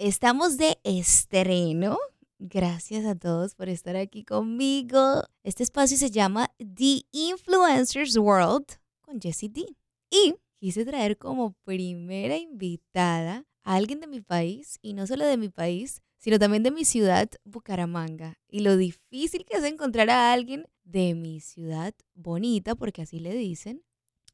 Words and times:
estamos 0.00 0.56
de 0.56 0.78
estreno. 0.82 1.98
Gracias 2.38 3.04
a 3.04 3.14
todos 3.14 3.54
por 3.54 3.68
estar 3.68 3.96
aquí 3.96 4.24
conmigo. 4.24 5.22
Este 5.42 5.62
espacio 5.62 5.98
se 5.98 6.10
llama 6.10 6.50
The 6.56 7.02
Influencers 7.12 8.16
World 8.16 8.64
con 9.02 9.20
Jessie 9.20 9.50
D. 9.50 9.66
Y 10.10 10.34
quise 10.58 10.86
traer 10.86 11.18
como 11.18 11.52
primera 11.64 12.38
invitada 12.38 13.44
a 13.62 13.74
alguien 13.74 14.00
de 14.00 14.06
mi 14.06 14.22
país, 14.22 14.78
y 14.80 14.94
no 14.94 15.06
solo 15.06 15.26
de 15.26 15.36
mi 15.36 15.50
país, 15.50 16.00
sino 16.16 16.38
también 16.38 16.62
de 16.62 16.70
mi 16.70 16.86
ciudad, 16.86 17.28
Bucaramanga. 17.44 18.38
Y 18.48 18.60
lo 18.60 18.78
difícil 18.78 19.44
que 19.44 19.58
es 19.58 19.64
encontrar 19.64 20.08
a 20.08 20.32
alguien 20.32 20.64
de 20.82 21.14
mi 21.14 21.40
ciudad 21.40 21.94
bonita, 22.14 22.74
porque 22.74 23.02
así 23.02 23.20
le 23.20 23.34
dicen, 23.34 23.84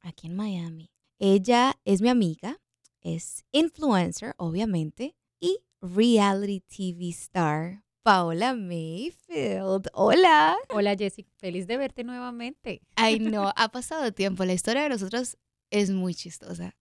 aquí 0.01 0.29
en 0.29 0.37
Miami. 0.37 0.93
Ella 1.19 1.75
es 1.85 2.03
mi 2.03 2.09
amiga, 2.09 2.61
es 3.01 3.45
influencer, 3.51 4.35
obviamente, 4.39 5.17
y 5.41 5.61
reality 5.81 6.61
TV 6.61 7.11
star, 7.11 7.83
Paola 8.03 8.55
Mayfield. 8.55 9.89
Hola. 9.93 10.57
Hola 10.71 10.97
Jessica, 10.97 11.31
feliz 11.37 11.67
de 11.67 11.77
verte 11.77 12.05
nuevamente. 12.05 12.83
Ay, 12.97 13.19
no, 13.21 13.53
ha 13.55 13.69
pasado 13.69 14.13
tiempo. 14.13 14.45
La 14.45 14.53
historia 14.53 14.83
de 14.83 14.89
nosotros 14.89 15.37
es 15.71 15.91
muy 15.91 16.15
chistosa. 16.15 16.77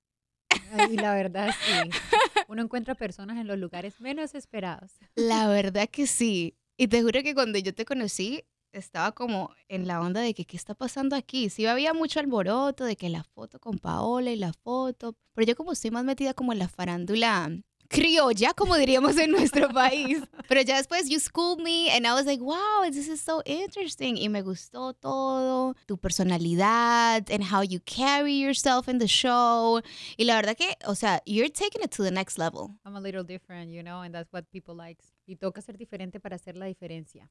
Y 0.89 0.97
la 0.97 1.13
verdad 1.13 1.49
sí. 1.49 1.89
Uno 2.47 2.61
encuentra 2.61 2.95
personas 2.95 3.37
en 3.37 3.47
los 3.47 3.57
lugares 3.57 3.99
menos 3.99 4.35
esperados. 4.35 4.91
La 5.15 5.47
verdad 5.47 5.89
que 5.89 6.07
sí. 6.07 6.55
Y 6.77 6.87
te 6.87 7.01
juro 7.01 7.23
que 7.23 7.33
cuando 7.33 7.57
yo 7.59 7.73
te 7.73 7.85
conocí, 7.85 8.43
estaba 8.71 9.13
como 9.13 9.51
en 9.67 9.87
la 9.87 10.01
onda 10.01 10.21
de 10.21 10.33
que 10.33 10.45
qué 10.45 10.57
está 10.57 10.75
pasando 10.75 11.15
aquí. 11.15 11.49
Sí 11.49 11.65
había 11.65 11.93
mucho 11.93 12.19
alboroto 12.19 12.85
de 12.85 12.95
que 12.95 13.09
la 13.09 13.23
foto 13.23 13.59
con 13.59 13.79
Paola 13.79 14.31
y 14.31 14.35
la 14.35 14.53
foto, 14.53 15.15
pero 15.33 15.47
yo 15.47 15.55
como 15.55 15.71
estoy 15.71 15.91
más 15.91 16.03
metida 16.03 16.33
como 16.33 16.51
en 16.53 16.59
la 16.59 16.67
farándula 16.67 17.49
criolla, 17.87 18.53
como 18.53 18.75
diríamos 18.75 19.17
en 19.17 19.31
nuestro 19.31 19.69
país. 19.69 20.21
Pero 20.47 20.61
ya 20.61 20.77
después 20.77 21.09
you 21.09 21.19
schooled 21.19 21.63
me 21.63 21.89
and 21.91 22.05
I 22.05 22.13
was 22.13 22.25
like, 22.25 22.41
wow, 22.41 22.83
this 22.89 23.07
is 23.07 23.21
so 23.21 23.41
interesting. 23.45 24.17
Y 24.17 24.29
me 24.29 24.41
gustó 24.41 24.93
todo, 24.93 25.75
tu 25.85 25.97
personalidad 25.97 27.29
and 27.31 27.43
how 27.43 27.61
you 27.61 27.79
carry 27.85 28.39
yourself 28.39 28.87
in 28.87 28.99
the 28.99 29.07
show. 29.07 29.81
Y 30.17 30.25
la 30.25 30.35
verdad 30.35 30.55
que, 30.55 30.77
o 30.85 30.95
sea, 30.95 31.21
you're 31.25 31.49
taking 31.49 31.81
it 31.83 31.91
to 31.91 32.03
the 32.03 32.11
next 32.11 32.37
level. 32.37 32.77
I'm 32.85 32.95
a 32.95 33.01
little 33.01 33.23
different, 33.23 33.71
you 33.71 33.81
know, 33.81 34.01
and 34.01 34.13
that's 34.13 34.31
what 34.31 34.45
people 34.51 34.75
like. 34.75 35.01
Y 35.25 35.35
toca 35.35 35.61
ser 35.61 35.77
diferente 35.77 36.19
para 36.19 36.35
hacer 36.35 36.55
la 36.55 36.65
diferencia. 36.65 37.29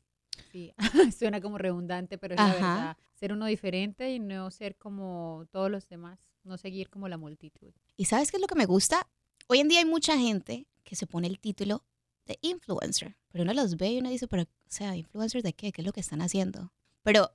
Sí, 0.50 0.74
suena 1.16 1.40
como 1.40 1.58
redundante, 1.58 2.18
pero 2.18 2.34
es 2.34 2.40
la 2.40 2.52
verdad. 2.52 2.96
Ser 3.14 3.32
uno 3.32 3.46
diferente 3.46 4.12
y 4.12 4.18
no 4.18 4.50
ser 4.50 4.76
como 4.76 5.46
todos 5.50 5.70
los 5.70 5.88
demás, 5.88 6.18
no 6.42 6.58
seguir 6.58 6.90
como 6.90 7.08
la 7.08 7.16
multitud. 7.18 7.72
¿Y 7.96 8.06
sabes 8.06 8.30
qué 8.30 8.36
es 8.36 8.40
lo 8.40 8.48
que 8.48 8.56
me 8.56 8.66
gusta? 8.66 9.08
Hoy 9.46 9.60
en 9.60 9.68
día 9.68 9.80
hay 9.80 9.84
mucha 9.84 10.16
gente 10.16 10.66
que 10.84 10.96
se 10.96 11.06
pone 11.06 11.26
el 11.26 11.38
título 11.38 11.84
de 12.24 12.38
influencer, 12.40 13.16
pero 13.28 13.44
uno 13.44 13.52
los 13.52 13.76
ve 13.76 13.92
y 13.92 13.98
uno 13.98 14.08
dice, 14.08 14.26
pero, 14.26 14.44
o 14.44 14.46
sea, 14.68 14.96
¿influencer 14.96 15.42
de 15.42 15.52
qué? 15.52 15.70
¿Qué 15.70 15.82
es 15.82 15.86
lo 15.86 15.92
que 15.92 16.00
están 16.00 16.22
haciendo? 16.22 16.72
Pero 17.02 17.30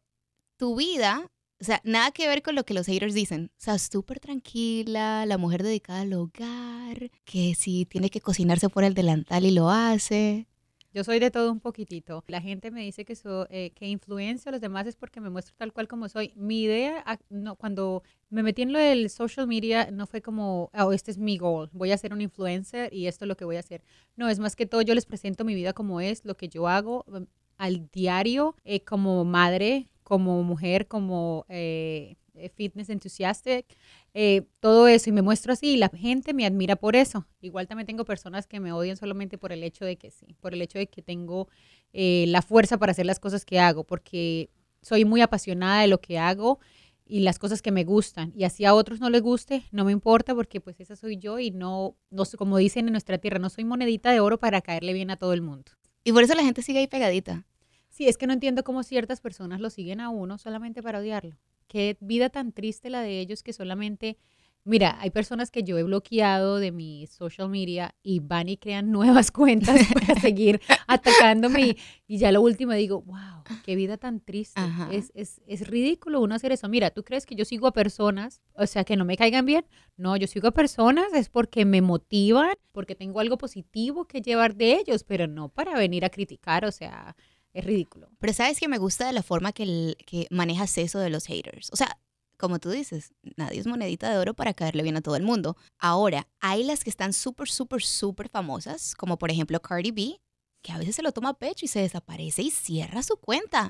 tu 0.58 0.76
vida, 0.76 1.30
o 1.62 1.64
sea, 1.64 1.82
nada 1.84 2.12
que 2.12 2.28
ver 2.28 2.42
con 2.42 2.56
lo 2.56 2.64
que 2.64 2.74
los 2.74 2.88
haters 2.88 3.14
dicen. 3.14 3.52
O 3.54 3.62
sea, 3.62 3.78
súper 3.78 4.20
tranquila, 4.20 5.28
la 5.28 5.38
mujer 5.38 5.62
dedicada 5.62 6.02
al 6.02 6.14
hogar, 6.14 7.12
que 7.26 7.54
si 7.54 7.86
tiene 7.86 8.10
que 8.10 8.22
cocinarse 8.22 8.70
por 8.70 8.84
el 8.84 8.96
delantal 8.96 9.46
y 9.46 9.52
lo 9.52 9.70
hace. 9.70 10.48
Yo 10.92 11.04
soy 11.04 11.20
de 11.20 11.30
todo 11.30 11.52
un 11.52 11.60
poquitito. 11.60 12.24
La 12.28 12.42
gente 12.42 12.72
me 12.72 12.82
dice 12.82 13.06
que, 13.06 13.16
so, 13.16 13.46
eh, 13.52 13.72
que 13.76 13.88
influencio 13.88 14.50
a 14.50 14.52
los 14.54 14.62
demás 14.62 14.88
es 14.88 14.96
porque 14.96 15.22
me 15.22 15.30
muestro 15.30 15.56
tal 15.56 15.72
cual 15.72 15.88
como 15.88 16.10
soy. 16.10 16.34
Mi 16.36 16.64
idea, 16.64 17.04
no, 17.30 17.56
cuando 17.56 18.02
me 18.30 18.42
metí 18.42 18.64
en 18.64 18.74
lo 18.74 18.80
del 18.80 19.10
social 19.12 19.46
media, 19.48 19.92
no 19.92 20.08
fue 20.08 20.22
como, 20.24 20.72
oh, 20.74 20.92
este 20.92 21.12
es 21.12 21.20
mi 21.20 21.38
goal, 21.38 21.70
voy 21.74 21.92
a 21.92 21.98
ser 21.98 22.12
un 22.12 22.22
influencer 22.22 22.92
y 22.92 23.06
esto 23.06 23.26
es 23.26 23.30
lo 23.30 23.38
que 23.38 23.46
voy 23.46 23.58
a 23.58 23.60
hacer. 23.60 23.84
No, 24.16 24.30
es 24.30 24.40
más 24.40 24.56
que 24.56 24.66
todo, 24.66 24.82
yo 24.82 24.96
les 24.96 25.06
presento 25.06 25.46
mi 25.46 25.54
vida 25.54 25.74
como 25.74 26.02
es, 26.02 26.26
lo 26.26 26.36
que 26.36 26.50
yo 26.50 26.68
hago 26.68 27.06
mm, 27.08 27.24
al 27.58 27.90
diario, 27.92 28.56
eh, 28.64 28.84
como 28.84 29.26
madre, 29.26 29.90
como 30.04 30.42
mujer, 30.42 30.88
como 30.88 31.46
eh, 31.50 32.16
fitness 32.48 32.90
enthusiastic. 32.90 33.66
Eh, 34.14 34.44
todo 34.62 34.88
eso 34.88 35.10
y 35.10 35.14
me 35.14 35.22
muestro 35.22 35.52
así 35.52 35.72
y 35.74 35.78
la 35.78 35.90
gente 35.90 36.34
me 36.34 36.46
admira 36.46 36.78
por 36.78 36.96
eso. 36.96 37.28
Igual 37.42 37.68
también 37.68 37.88
tengo 37.88 38.06
personas 38.06 38.48
que 38.48 38.62
me 38.62 38.72
odian 38.72 38.96
solamente 38.96 39.38
por 39.38 39.52
el 39.52 39.64
hecho 39.64 39.84
de 39.84 39.98
que 39.98 40.12
sí, 40.12 40.38
por 40.40 40.54
el 40.54 40.62
hecho 40.62 40.80
de 40.80 40.88
que 40.88 41.02
tengo 41.02 41.50
eh, 41.92 42.26
la 42.28 42.42
fuerza 42.42 42.78
para 42.78 42.92
hacer 42.92 43.06
las 43.06 43.20
cosas 43.20 43.44
que 43.44 43.60
hago, 43.60 43.84
porque 43.84 44.50
soy 44.82 45.04
muy 45.04 45.20
apasionada 45.20 45.82
de 45.82 45.88
lo 45.88 46.00
que 46.00 46.18
hago 46.18 46.60
y 47.06 47.22
las 47.22 47.40
cosas 47.40 47.62
que 47.62 47.72
me 47.72 47.84
gustan. 47.84 48.32
Y 48.36 48.44
así 48.44 48.64
a 48.66 48.74
otros 48.74 49.00
no 49.00 49.10
les 49.10 49.22
guste, 49.22 49.64
no 49.72 49.84
me 49.84 49.92
importa 49.92 50.36
porque 50.36 50.62
pues 50.62 50.80
esa 50.80 50.96
soy 50.96 51.18
yo 51.18 51.40
y 51.40 51.52
no, 51.52 51.98
no 52.12 52.24
como 52.38 52.58
dicen 52.58 52.88
en 52.88 52.94
nuestra 52.94 53.18
tierra, 53.18 53.40
no 53.40 53.50
soy 53.50 53.66
monedita 53.66 54.12
de 54.12 54.20
oro 54.20 54.40
para 54.40 54.62
caerle 54.62 54.94
bien 54.94 55.10
a 55.10 55.18
todo 55.18 55.34
el 55.34 55.42
mundo. 55.42 55.72
Y 56.04 56.14
por 56.14 56.24
eso 56.24 56.36
la 56.36 56.44
gente 56.44 56.62
sigue 56.62 56.80
ahí 56.80 56.88
pegadita. 56.88 57.46
Sí, 57.90 58.08
es 58.08 58.18
que 58.18 58.28
no 58.28 58.34
entiendo 58.34 58.64
cómo 58.64 58.84
ciertas 58.84 59.20
personas 59.20 59.60
lo 59.60 59.70
siguen 59.70 60.00
a 60.00 60.10
uno 60.10 60.38
solamente 60.38 60.82
para 60.84 61.00
odiarlo. 61.00 61.36
Qué 61.70 61.98
vida 62.02 62.30
tan 62.30 62.52
triste 62.52 62.90
la 62.90 63.04
de 63.04 63.20
ellos 63.20 63.44
que 63.44 63.54
solamente, 63.54 64.18
mira, 64.64 64.98
hay 65.00 65.12
personas 65.12 65.52
que 65.52 65.62
yo 65.62 65.78
he 65.78 65.84
bloqueado 65.84 66.58
de 66.58 66.72
mi 66.72 67.06
social 67.06 67.48
media 67.48 67.94
y 68.02 68.22
van 68.22 68.50
y 68.50 68.58
crean 68.58 68.92
nuevas 68.92 69.30
cuentas 69.30 69.80
para 69.94 70.16
seguir 70.20 70.60
atacándome 70.88 71.78
y, 72.08 72.18
ya 72.18 72.32
lo 72.32 72.42
último 72.42 72.74
digo, 72.74 73.04
wow, 73.04 73.44
qué 73.64 73.76
vida 73.76 73.98
tan 73.98 74.20
triste. 74.20 74.60
Es, 74.92 75.12
es, 75.14 75.42
es, 75.46 75.68
ridículo 75.68 76.22
uno 76.22 76.34
hacer 76.34 76.52
eso. 76.52 76.68
Mira, 76.68 76.90
¿tú 76.90 77.04
crees 77.04 77.28
que 77.28 77.36
yo 77.36 77.46
sigo 77.46 77.68
a 77.68 77.72
personas, 77.72 78.42
o 78.54 78.66
sea, 78.66 78.84
que 78.84 78.98
no 78.98 79.06
me 79.06 79.16
caigan 79.16 79.46
bien? 79.46 79.64
No, 79.96 80.18
yo 80.18 80.26
sigo 80.26 80.48
a 80.48 80.52
personas 80.52 81.14
es 81.14 81.30
porque 81.30 81.66
me 81.66 81.84
motivan, 81.84 82.56
porque 82.72 82.96
tengo 82.96 83.20
algo 83.20 83.38
positivo 83.38 84.08
que 84.08 84.22
llevar 84.22 84.56
de 84.56 84.74
ellos, 84.80 85.04
pero 85.04 85.28
no 85.28 85.50
para 85.50 85.78
venir 85.78 86.04
a 86.04 86.10
criticar, 86.10 86.66
o 86.66 86.72
sea 86.72 87.16
es 87.60 87.66
ridículo. 87.66 88.10
Pero 88.20 88.34
sabes 88.34 88.60
que 88.60 88.68
me 88.68 88.78
gusta 88.78 89.08
de 89.08 89.14
la 89.14 89.24
forma 89.24 89.52
que, 89.52 89.64
el, 89.64 89.98
que 90.06 90.28
manejas 90.32 90.78
eso 90.78 91.00
de 91.00 91.10
los 91.10 91.26
haters. 91.26 91.70
O 91.72 91.76
sea, 91.76 92.00
como 92.38 92.60
tú 92.60 92.70
dices, 92.70 93.14
nadie 93.36 93.60
es 93.60 93.68
monedita 93.68 94.10
de 94.10 94.18
oro 94.18 94.34
para 94.34 94.54
caerle 94.54 94.84
bien 94.84 94.98
a 94.98 95.02
todo 95.02 95.16
el 95.16 95.24
mundo. 95.24 95.58
Ahora, 95.78 96.28
hay 96.40 96.64
las 96.64 96.84
que 96.84 96.90
están 96.90 97.14
súper, 97.14 97.50
súper, 97.50 97.82
súper 97.84 98.30
famosas, 98.30 98.96
como 98.96 99.18
por 99.18 99.30
ejemplo 99.30 99.60
Cardi 99.62 99.92
B, 99.92 100.22
que 100.62 100.72
a 100.72 100.78
veces 100.78 100.96
se 100.96 101.04
lo 101.04 101.12
toma 101.12 101.30
a 101.30 101.34
pecho 101.38 101.66
y 101.66 101.68
se 101.68 101.82
desaparece 101.82 102.42
y 102.42 102.52
cierra 102.52 103.04
su 103.04 103.18
cuenta. 103.18 103.70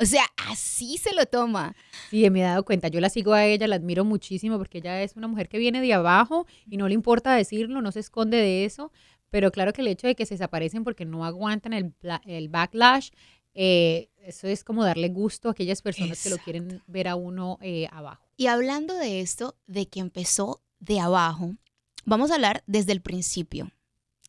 O 0.00 0.06
sea, 0.06 0.24
así 0.48 0.98
se 0.98 1.12
lo 1.14 1.26
toma. 1.26 1.74
Sí, 2.10 2.28
me 2.30 2.40
he 2.40 2.44
dado 2.44 2.64
cuenta. 2.64 2.88
Yo 2.88 3.00
la 3.00 3.10
sigo 3.10 3.32
a 3.32 3.44
ella, 3.44 3.66
la 3.66 3.76
admiro 3.76 4.04
muchísimo 4.04 4.56
porque 4.56 4.78
ella 4.78 5.02
es 5.02 5.16
una 5.16 5.28
mujer 5.28 5.48
que 5.48 5.58
viene 5.58 5.80
de 5.80 5.92
abajo 5.92 6.46
y 6.66 6.76
no 6.76 6.88
le 6.88 6.94
importa 6.94 7.34
decirlo, 7.34 7.82
no 7.82 7.92
se 7.92 8.00
esconde 8.00 8.36
de 8.36 8.64
eso. 8.64 8.92
Pero 9.30 9.50
claro 9.50 9.72
que 9.72 9.82
el 9.82 9.88
hecho 9.88 10.06
de 10.06 10.14
que 10.14 10.26
se 10.26 10.34
desaparecen 10.34 10.84
porque 10.84 11.04
no 11.04 11.24
aguantan 11.24 11.72
el, 11.72 11.94
el 12.24 12.48
backlash, 12.48 13.10
eh, 13.54 14.08
eso 14.22 14.46
es 14.46 14.62
como 14.64 14.84
darle 14.84 15.08
gusto 15.08 15.48
a 15.48 15.52
aquellas 15.52 15.82
personas 15.82 16.22
que 16.22 16.30
lo 16.30 16.38
quieren 16.38 16.82
ver 16.86 17.08
a 17.08 17.16
uno 17.16 17.58
eh, 17.60 17.88
abajo. 17.90 18.24
Y 18.36 18.46
hablando 18.46 18.94
de 18.94 19.20
esto, 19.20 19.56
de 19.66 19.88
que 19.88 20.00
empezó 20.00 20.62
de 20.78 21.00
abajo, 21.00 21.56
vamos 22.04 22.30
a 22.30 22.36
hablar 22.36 22.62
desde 22.66 22.92
el 22.92 23.00
principio, 23.00 23.72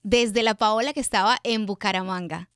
desde 0.03 0.43
la 0.43 0.55
Paola 0.55 0.93
que 0.93 0.99
estaba 0.99 1.37
en 1.43 1.66
Bucaramanga 1.66 2.49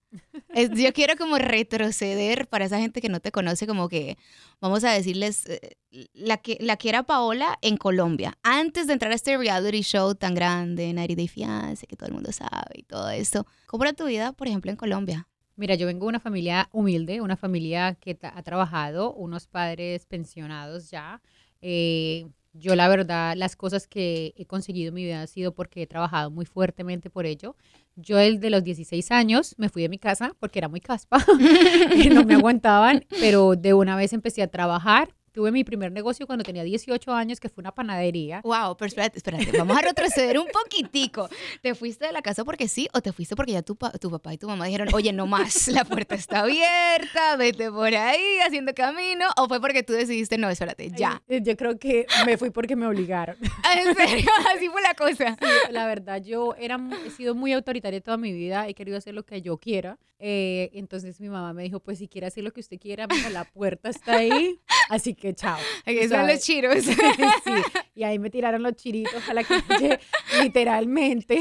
yo 0.75 0.93
quiero 0.93 1.15
como 1.17 1.37
retroceder 1.37 2.47
para 2.47 2.65
esa 2.65 2.79
gente 2.79 3.01
que 3.01 3.09
no 3.09 3.19
te 3.19 3.31
conoce, 3.31 3.67
como 3.67 3.89
que 3.89 4.17
vamos 4.61 4.83
a 4.83 4.91
decirles 4.91 5.47
eh, 5.47 5.77
la 6.13 6.37
que, 6.37 6.57
la 6.59 6.77
que 6.77 6.89
era 6.89 7.03
Paola 7.03 7.57
en 7.61 7.77
Colombia, 7.77 8.37
antes 8.43 8.87
de 8.87 8.93
entrar 8.93 9.11
a 9.11 9.15
este 9.15 9.37
reality 9.37 9.81
show 9.81 10.15
tan 10.15 10.35
grande, 10.35 10.91
Nari 10.93 11.15
de 11.15 11.27
Fiance, 11.27 11.87
que 11.87 11.95
todo 11.95 12.07
el 12.07 12.13
mundo 12.13 12.31
sabe 12.31 12.73
y 12.75 12.83
todo 12.83 13.09
esto. 13.09 13.45
¿Cómo 13.67 13.83
era 13.83 13.93
tu 13.93 14.05
vida, 14.05 14.33
por 14.33 14.47
ejemplo, 14.47 14.71
en 14.71 14.77
Colombia? 14.77 15.27
Mira, 15.55 15.75
yo 15.75 15.85
vengo 15.85 16.05
de 16.05 16.09
una 16.09 16.19
familia 16.19 16.67
humilde, 16.71 17.21
una 17.21 17.37
familia 17.37 17.95
que 17.95 18.17
ha 18.21 18.41
trabajado, 18.41 19.13
unos 19.13 19.45
padres 19.45 20.05
pensionados 20.07 20.89
ya. 20.89 21.21
Eh, 21.61 22.27
yo 22.53 22.75
la 22.75 22.87
verdad, 22.87 23.35
las 23.35 23.55
cosas 23.55 23.87
que 23.87 24.33
he 24.37 24.45
conseguido 24.45 24.89
en 24.89 24.93
mi 24.93 25.03
vida 25.03 25.21
han 25.21 25.27
sido 25.27 25.53
porque 25.53 25.81
he 25.81 25.87
trabajado 25.87 26.29
muy 26.29 26.45
fuertemente 26.45 27.09
por 27.09 27.25
ello. 27.25 27.55
Yo 27.95 28.19
el 28.19 28.39
de 28.39 28.51
los 28.51 28.63
16 28.63 29.11
años 29.11 29.55
me 29.57 29.69
fui 29.69 29.81
de 29.81 29.89
mi 29.89 29.97
casa 29.97 30.35
porque 30.39 30.59
era 30.59 30.67
muy 30.69 30.79
caspa 30.79 31.17
y 31.95 32.09
no 32.09 32.23
me 32.23 32.35
aguantaban, 32.35 33.05
pero 33.19 33.55
de 33.55 33.73
una 33.73 33.95
vez 33.95 34.13
empecé 34.13 34.43
a 34.43 34.47
trabajar 34.47 35.13
Tuve 35.33 35.51
mi 35.51 35.63
primer 35.63 35.91
negocio 35.91 36.27
cuando 36.27 36.43
tenía 36.43 36.63
18 36.63 37.11
años, 37.11 37.39
que 37.39 37.49
fue 37.49 37.63
una 37.63 37.73
panadería. 37.73 38.41
Wow, 38.43 38.77
pero 38.77 38.87
espérate, 38.87 39.17
espérate, 39.17 39.57
vamos 39.57 39.75
a 39.75 39.81
retroceder 39.81 40.37
un 40.37 40.45
poquitico. 40.45 41.27
¿Te 41.63 41.73
fuiste 41.73 42.05
de 42.05 42.11
la 42.11 42.21
casa 42.21 42.45
porque 42.45 42.67
sí 42.67 42.87
o 42.93 43.01
te 43.01 43.11
fuiste 43.11 43.35
porque 43.35 43.53
ya 43.53 43.63
tu, 43.63 43.75
tu 43.99 44.11
papá 44.11 44.35
y 44.35 44.37
tu 44.37 44.47
mamá 44.47 44.65
dijeron, 44.65 44.89
oye, 44.93 45.11
no 45.11 45.25
más, 45.25 45.69
la 45.69 45.85
puerta 45.85 46.13
está 46.13 46.41
abierta, 46.41 47.35
vete 47.37 47.71
por 47.71 47.95
ahí 47.95 48.37
haciendo 48.45 48.75
camino? 48.75 49.25
¿O 49.37 49.47
fue 49.47 49.59
porque 49.59 49.81
tú 49.81 49.93
decidiste, 49.93 50.37
no, 50.37 50.51
espérate, 50.51 50.91
ya? 50.91 51.23
Yo 51.27 51.57
creo 51.57 51.79
que 51.79 52.05
me 52.27 52.37
fui 52.37 52.51
porque 52.51 52.75
me 52.75 52.85
obligaron. 52.85 53.35
¿En 53.75 53.95
serio? 53.95 54.29
Así 54.55 54.69
fue 54.69 54.83
la 54.83 54.93
cosa. 54.93 55.35
la 55.71 55.87
verdad, 55.87 56.21
yo 56.21 56.53
era, 56.59 56.79
he 57.07 57.09
sido 57.09 57.33
muy 57.33 57.53
autoritaria 57.53 58.01
toda 58.01 58.17
mi 58.17 58.31
vida, 58.33 58.67
he 58.67 58.75
querido 58.75 58.99
hacer 58.99 59.15
lo 59.15 59.25
que 59.25 59.41
yo 59.41 59.57
quiera. 59.57 59.97
Eh, 60.25 60.69
entonces 60.73 61.19
mi 61.19 61.27
mamá 61.27 61.51
me 61.53 61.63
dijo, 61.63 61.81
pues 61.81 61.97
si 61.97 62.07
quiere 62.07 62.27
hacer 62.27 62.45
lo 62.45 62.53
que 62.53 62.61
usted 62.61 62.79
quiera, 62.79 63.07
la 63.31 63.43
puerta 63.43 63.89
está 63.89 64.17
ahí. 64.17 64.59
Así 64.89 65.15
que 65.15 65.22
que 65.23 65.33
chao. 65.33 65.57
Aquí 65.85 66.07
los 66.07 66.39
chiros. 66.41 66.83
sí, 66.83 67.51
y 67.95 68.03
ahí 68.03 68.19
me 68.19 68.29
tiraron 68.29 68.61
los 68.61 68.73
chiritos 68.75 69.27
a 69.29 69.33
la 69.33 69.43
calle, 69.45 69.99
literalmente. 70.41 71.39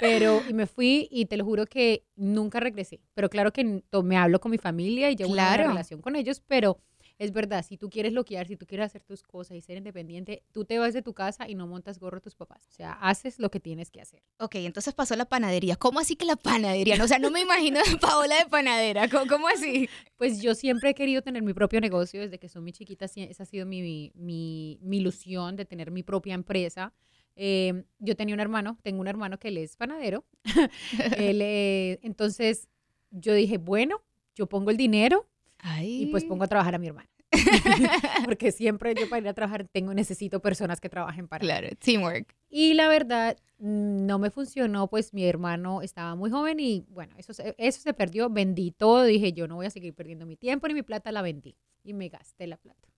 Pero, 0.00 0.42
y 0.48 0.54
me 0.54 0.66
fui 0.66 1.06
y 1.10 1.26
te 1.26 1.36
lo 1.36 1.44
juro 1.44 1.66
que 1.66 2.04
nunca 2.16 2.60
regresé. 2.60 3.00
Pero 3.14 3.28
claro 3.28 3.52
que 3.52 3.82
me 4.02 4.16
hablo 4.16 4.40
con 4.40 4.50
mi 4.50 4.58
familia 4.58 5.10
y 5.10 5.16
llevo 5.16 5.32
una 5.32 5.44
Claro. 5.54 5.68
relación 5.68 6.00
con 6.00 6.16
ellos, 6.16 6.42
pero 6.46 6.78
es 7.18 7.32
verdad, 7.32 7.64
si 7.64 7.76
tú 7.76 7.90
quieres 7.90 8.12
loquear, 8.12 8.46
si 8.48 8.56
tú 8.56 8.66
quieres 8.66 8.86
hacer 8.86 9.04
tus 9.04 9.22
cosas 9.22 9.56
y 9.56 9.60
ser 9.60 9.76
independiente, 9.76 10.42
tú 10.52 10.64
te 10.64 10.78
vas 10.78 10.94
de 10.94 11.02
tu 11.02 11.14
casa 11.14 11.48
y 11.48 11.54
no 11.54 11.66
montas 11.66 11.98
gorro 11.98 12.18
a 12.18 12.20
tus 12.20 12.34
papás. 12.34 12.66
O 12.68 12.72
sea, 12.72 12.92
haces 12.92 13.38
lo 13.38 13.50
que 13.50 13.60
tienes 13.60 13.90
que 13.90 14.00
hacer. 14.00 14.22
Ok, 14.38 14.56
entonces 14.56 14.94
pasó 14.94 15.14
la 15.14 15.24
panadería. 15.24 15.76
¿Cómo 15.76 16.00
así 16.00 16.16
que 16.16 16.24
la 16.24 16.36
panadería? 16.36 16.96
No, 16.96 17.04
o 17.04 17.08
sea, 17.08 17.18
no 17.18 17.30
me 17.30 17.40
imagino 17.40 17.78
a 17.78 17.82
Paola 18.00 18.36
de 18.36 18.46
panadera. 18.46 19.08
¿Cómo, 19.08 19.26
cómo 19.26 19.48
así? 19.48 19.88
Pues 20.16 20.42
yo 20.42 20.54
siempre 20.54 20.90
he 20.90 20.94
querido 20.94 21.22
tener 21.22 21.42
mi 21.42 21.54
propio 21.54 21.80
negocio, 21.80 22.20
desde 22.20 22.38
que 22.38 22.48
soy 22.48 22.62
muy 22.62 22.72
chiquita, 22.72 23.04
esa 23.04 23.42
ha 23.42 23.46
sido 23.46 23.64
mi, 23.64 24.10
mi, 24.14 24.78
mi 24.82 24.96
ilusión 24.98 25.56
de 25.56 25.64
tener 25.64 25.90
mi 25.90 26.02
propia 26.02 26.34
empresa. 26.34 26.92
Eh, 27.36 27.84
yo 27.98 28.16
tenía 28.16 28.34
un 28.34 28.40
hermano, 28.40 28.78
tengo 28.82 29.00
un 29.00 29.08
hermano 29.08 29.38
que 29.38 29.48
él 29.48 29.58
es 29.58 29.76
panadero. 29.76 30.24
Él, 31.16 31.40
eh, 31.42 31.98
entonces 32.02 32.68
yo 33.10 33.34
dije, 33.34 33.58
bueno, 33.58 34.02
yo 34.34 34.48
pongo 34.48 34.70
el 34.70 34.76
dinero 34.76 35.28
Ay. 35.66 36.02
y 36.02 36.06
pues 36.06 36.24
pongo 36.24 36.44
a 36.44 36.46
trabajar 36.46 36.74
a 36.74 36.78
mi 36.78 36.88
hermana. 36.88 37.08
Porque 38.24 38.52
siempre 38.52 38.94
yo 38.94 39.08
para 39.08 39.22
ir 39.22 39.28
a 39.28 39.34
trabajar 39.34 39.66
tengo, 39.66 39.94
necesito 39.94 40.40
personas 40.40 40.80
que 40.80 40.88
trabajen 40.88 41.26
para 41.26 41.42
mí. 41.42 41.46
Claro, 41.46 41.68
teamwork. 41.78 42.36
Y 42.50 42.74
la 42.74 42.88
verdad, 42.88 43.36
mm, 43.58 44.06
no 44.06 44.18
me 44.18 44.30
funcionó, 44.30 44.88
pues 44.88 45.14
mi 45.14 45.24
hermano 45.24 45.82
estaba 45.82 46.14
muy 46.14 46.30
joven 46.30 46.60
y 46.60 46.84
bueno, 46.90 47.14
eso 47.18 47.32
se, 47.32 47.54
eso 47.58 47.80
se 47.80 47.94
perdió, 47.94 48.28
vendí 48.28 48.70
todo, 48.70 49.04
dije 49.04 49.32
yo 49.32 49.48
no 49.48 49.56
voy 49.56 49.66
a 49.66 49.70
seguir 49.70 49.94
perdiendo 49.94 50.26
mi 50.26 50.36
tiempo 50.36 50.68
ni 50.68 50.74
mi 50.74 50.82
plata, 50.82 51.10
la 51.10 51.22
vendí 51.22 51.56
y 51.82 51.94
me 51.94 52.08
gasté 52.08 52.46
la 52.46 52.56
plata. 52.56 52.88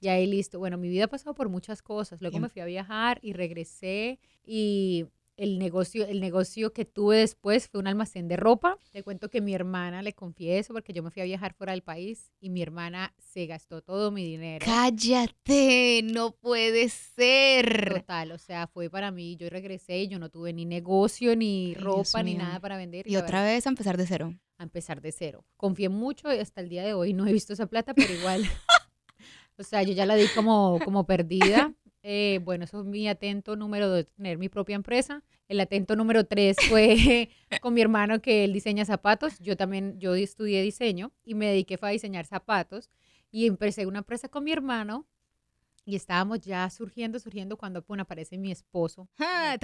Y 0.00 0.08
ahí 0.08 0.26
listo, 0.26 0.58
bueno, 0.58 0.78
mi 0.78 0.88
vida 0.88 1.04
ha 1.04 1.08
pasado 1.08 1.34
por 1.34 1.48
muchas 1.48 1.80
cosas, 1.80 2.20
luego 2.20 2.34
Bien. 2.34 2.42
me 2.42 2.48
fui 2.48 2.60
a 2.60 2.64
viajar 2.64 3.20
y 3.22 3.32
regresé 3.34 4.18
y 4.44 5.06
el 5.40 5.58
negocio, 5.58 6.06
el 6.06 6.20
negocio 6.20 6.74
que 6.74 6.84
tuve 6.84 7.16
después 7.16 7.66
fue 7.66 7.80
un 7.80 7.86
almacén 7.86 8.28
de 8.28 8.36
ropa. 8.36 8.76
Te 8.92 9.02
cuento 9.02 9.30
que 9.30 9.40
mi 9.40 9.54
hermana, 9.54 10.02
le 10.02 10.12
confieso, 10.12 10.74
porque 10.74 10.92
yo 10.92 11.02
me 11.02 11.10
fui 11.10 11.22
a 11.22 11.24
viajar 11.24 11.54
fuera 11.54 11.72
del 11.72 11.82
país 11.82 12.30
y 12.40 12.50
mi 12.50 12.60
hermana 12.60 13.14
se 13.16 13.46
gastó 13.46 13.80
todo 13.80 14.10
mi 14.10 14.22
dinero. 14.22 14.66
Cállate, 14.66 16.02
no 16.04 16.32
puede 16.32 16.90
ser. 16.90 17.94
Total, 17.94 18.32
o 18.32 18.38
sea, 18.38 18.66
fue 18.66 18.90
para 18.90 19.10
mí, 19.10 19.36
yo 19.36 19.48
regresé 19.48 20.00
y 20.00 20.08
yo 20.08 20.18
no 20.18 20.28
tuve 20.28 20.52
ni 20.52 20.66
negocio, 20.66 21.34
ni 21.34 21.68
Ay, 21.68 21.74
ropa, 21.74 22.22
ni 22.22 22.34
nada 22.34 22.60
para 22.60 22.76
vender. 22.76 23.08
Y 23.08 23.16
otra 23.16 23.42
vez 23.42 23.66
a 23.66 23.70
empezar 23.70 23.96
de 23.96 24.06
cero. 24.06 24.34
a 24.58 24.62
empezar 24.62 25.00
de 25.00 25.10
cero. 25.10 25.46
Confié 25.56 25.88
mucho 25.88 26.30
y 26.34 26.38
hasta 26.38 26.60
el 26.60 26.68
día 26.68 26.82
de 26.84 26.92
hoy 26.92 27.14
no 27.14 27.26
he 27.26 27.32
visto 27.32 27.54
esa 27.54 27.64
plata, 27.64 27.94
pero 27.94 28.12
igual, 28.12 28.42
o 29.56 29.62
sea, 29.62 29.82
yo 29.84 29.94
ya 29.94 30.04
la 30.04 30.16
di 30.16 30.26
como, 30.34 30.78
como 30.84 31.06
perdida. 31.06 31.72
Eh, 32.02 32.40
bueno, 32.42 32.64
eso 32.64 32.80
es 32.80 32.86
mi 32.86 33.08
atento 33.08 33.56
número 33.56 33.88
dos, 33.88 34.06
tener 34.16 34.38
mi 34.38 34.48
propia 34.48 34.76
empresa. 34.76 35.22
El 35.48 35.60
atento 35.60 35.96
número 35.96 36.24
tres 36.24 36.56
fue 36.68 37.30
con 37.60 37.74
mi 37.74 37.80
hermano 37.80 38.22
que 38.22 38.44
él 38.44 38.52
diseña 38.52 38.84
zapatos. 38.84 39.38
Yo 39.40 39.56
también, 39.56 39.98
yo 39.98 40.14
estudié 40.14 40.62
diseño 40.62 41.12
y 41.24 41.34
me 41.34 41.46
dediqué 41.46 41.78
a 41.80 41.88
diseñar 41.88 42.26
zapatos 42.26 42.88
y 43.30 43.46
empecé 43.46 43.86
una 43.86 43.98
empresa 43.98 44.28
con 44.28 44.44
mi 44.44 44.52
hermano 44.52 45.06
y 45.84 45.96
estábamos 45.96 46.40
ya 46.40 46.68
surgiendo, 46.70 47.18
surgiendo 47.18 47.56
cuando 47.56 47.82
pum, 47.82 48.00
aparece 48.00 48.38
mi 48.38 48.50
esposo. 48.52 49.08
Ah. 49.18 49.56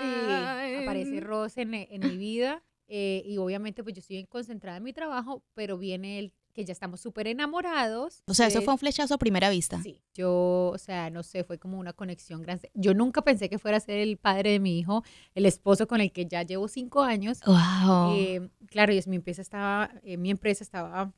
Sí, 0.00 0.82
aparece 0.82 1.20
Ross 1.20 1.56
en, 1.58 1.74
en 1.74 2.00
mi 2.00 2.16
vida 2.16 2.62
eh, 2.88 3.22
y 3.24 3.38
obviamente 3.38 3.82
pues 3.82 3.94
yo 3.94 4.00
estoy 4.00 4.24
concentrada 4.26 4.78
en 4.78 4.84
mi 4.84 4.92
trabajo, 4.92 5.42
pero 5.54 5.78
viene 5.78 6.18
el 6.18 6.32
que 6.54 6.64
ya 6.64 6.72
estamos 6.72 7.00
súper 7.00 7.26
enamorados. 7.26 8.22
O 8.26 8.32
sea, 8.32 8.46
eso 8.46 8.60
eh, 8.60 8.62
fue 8.62 8.72
un 8.72 8.78
flechazo 8.78 9.14
a 9.14 9.18
primera 9.18 9.50
vista. 9.50 9.82
Sí, 9.82 10.00
yo, 10.14 10.70
o 10.72 10.78
sea, 10.78 11.10
no 11.10 11.22
sé, 11.22 11.44
fue 11.44 11.58
como 11.58 11.78
una 11.78 11.92
conexión 11.92 12.40
grande. 12.40 12.70
Yo 12.72 12.94
nunca 12.94 13.22
pensé 13.22 13.50
que 13.50 13.58
fuera 13.58 13.76
a 13.76 13.80
ser 13.80 13.98
el 13.98 14.16
padre 14.16 14.52
de 14.52 14.60
mi 14.60 14.78
hijo, 14.78 15.04
el 15.34 15.44
esposo 15.44 15.86
con 15.86 16.00
el 16.00 16.12
que 16.12 16.24
ya 16.26 16.42
llevo 16.42 16.68
cinco 16.68 17.02
años. 17.02 17.40
Wow. 17.44 18.14
Eh, 18.16 18.48
claro, 18.66 18.94
y 18.94 18.98
es 18.98 19.06
mi 19.06 19.16
empresa 19.16 19.42
estaba, 19.42 19.90
eh, 20.02 20.16
mi 20.16 20.30
empresa 20.30 20.64
estaba 20.64 21.12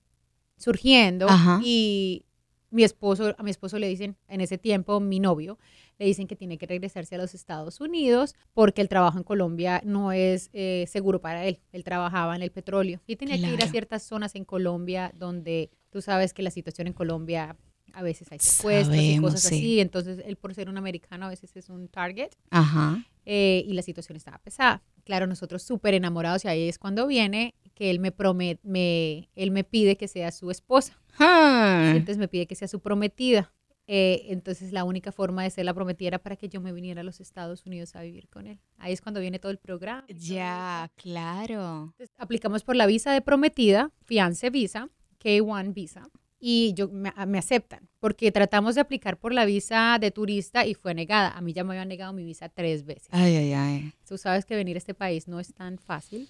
surgiendo 0.56 1.28
Ajá. 1.28 1.60
y 1.62 2.25
mi 2.70 2.84
esposo, 2.84 3.34
a 3.38 3.42
mi 3.42 3.50
esposo 3.50 3.78
le 3.78 3.88
dicen, 3.88 4.16
en 4.28 4.40
ese 4.40 4.58
tiempo, 4.58 5.00
mi 5.00 5.20
novio, 5.20 5.58
le 5.98 6.06
dicen 6.06 6.26
que 6.26 6.36
tiene 6.36 6.58
que 6.58 6.66
regresarse 6.66 7.14
a 7.14 7.18
los 7.18 7.34
Estados 7.34 7.80
Unidos 7.80 8.34
porque 8.52 8.80
el 8.82 8.88
trabajo 8.88 9.18
en 9.18 9.24
Colombia 9.24 9.80
no 9.84 10.12
es 10.12 10.50
eh, 10.52 10.84
seguro 10.88 11.20
para 11.20 11.44
él. 11.46 11.60
Él 11.72 11.84
trabajaba 11.84 12.36
en 12.36 12.42
el 12.42 12.50
petróleo 12.50 13.00
y 13.06 13.16
tenía 13.16 13.38
que 13.38 13.52
ir 13.54 13.62
a 13.62 13.66
ciertas 13.66 14.02
zonas 14.02 14.34
en 14.34 14.44
Colombia 14.44 15.12
donde 15.16 15.70
tú 15.90 16.02
sabes 16.02 16.34
que 16.34 16.42
la 16.42 16.50
situación 16.50 16.86
en 16.86 16.92
Colombia 16.92 17.56
a 17.92 18.02
veces 18.02 18.30
hay 18.30 18.38
secuestros 18.38 18.94
y 18.98 19.00
Sabemos, 19.00 19.32
cosas 19.32 19.42
sí. 19.48 19.56
así. 19.56 19.80
Entonces, 19.80 20.22
él 20.26 20.36
por 20.36 20.54
ser 20.54 20.68
un 20.68 20.76
americano 20.76 21.26
a 21.26 21.28
veces 21.30 21.56
es 21.56 21.70
un 21.70 21.88
target 21.88 22.30
Ajá. 22.50 23.02
eh, 23.24 23.64
y 23.66 23.72
la 23.72 23.80
situación 23.80 24.16
estaba 24.16 24.38
pesada. 24.38 24.82
Claro, 25.04 25.26
nosotros 25.26 25.62
súper 25.62 25.94
enamorados 25.94 26.44
y 26.44 26.48
ahí 26.48 26.68
es 26.68 26.78
cuando 26.78 27.06
viene 27.06 27.54
que 27.74 27.90
él 27.90 28.00
me 28.00 28.12
promete, 28.12 28.60
me, 28.64 29.30
él 29.34 29.50
me 29.50 29.64
pide 29.64 29.96
que 29.96 30.08
sea 30.08 30.30
su 30.30 30.50
esposa. 30.50 31.00
Ah. 31.18 31.92
Entonces 31.94 32.18
me 32.18 32.28
pide 32.28 32.46
que 32.46 32.54
sea 32.54 32.68
su 32.68 32.80
prometida. 32.80 33.52
Eh, 33.88 34.26
entonces 34.32 34.72
la 34.72 34.82
única 34.82 35.12
forma 35.12 35.44
de 35.44 35.50
ser 35.50 35.64
la 35.64 35.72
prometida 35.72 36.08
era 36.08 36.18
para 36.18 36.34
que 36.36 36.48
yo 36.48 36.60
me 36.60 36.72
viniera 36.72 37.02
a 37.02 37.04
los 37.04 37.20
Estados 37.20 37.66
Unidos 37.66 37.94
a 37.94 38.02
vivir 38.02 38.28
con 38.28 38.48
él. 38.48 38.58
Ahí 38.78 38.92
es 38.92 39.00
cuando 39.00 39.20
viene 39.20 39.38
todo 39.38 39.52
el 39.52 39.58
programa. 39.58 40.04
Ya, 40.08 40.90
claro. 40.96 41.92
Entonces, 41.92 42.10
aplicamos 42.18 42.64
por 42.64 42.74
la 42.74 42.86
visa 42.86 43.12
de 43.12 43.20
prometida, 43.22 43.92
fiance 44.04 44.50
visa, 44.50 44.88
K1 45.22 45.72
visa, 45.72 46.08
y 46.40 46.74
yo, 46.74 46.88
me, 46.88 47.12
a- 47.14 47.26
me 47.26 47.38
aceptan, 47.38 47.88
porque 48.00 48.32
tratamos 48.32 48.74
de 48.74 48.80
aplicar 48.80 49.18
por 49.18 49.32
la 49.32 49.44
visa 49.44 49.98
de 50.00 50.10
turista 50.10 50.66
y 50.66 50.74
fue 50.74 50.92
negada. 50.92 51.30
A 51.30 51.40
mí 51.40 51.52
ya 51.52 51.62
me 51.62 51.74
habían 51.74 51.88
negado 51.88 52.12
mi 52.12 52.24
visa 52.24 52.48
tres 52.48 52.84
veces. 52.84 53.08
Ay, 53.12 53.36
ay, 53.36 53.52
ay. 53.52 53.92
Tú 54.06 54.18
sabes 54.18 54.44
que 54.44 54.56
venir 54.56 54.76
a 54.76 54.78
este 54.78 54.94
país 54.94 55.28
no 55.28 55.38
es 55.38 55.54
tan 55.54 55.78
fácil. 55.78 56.28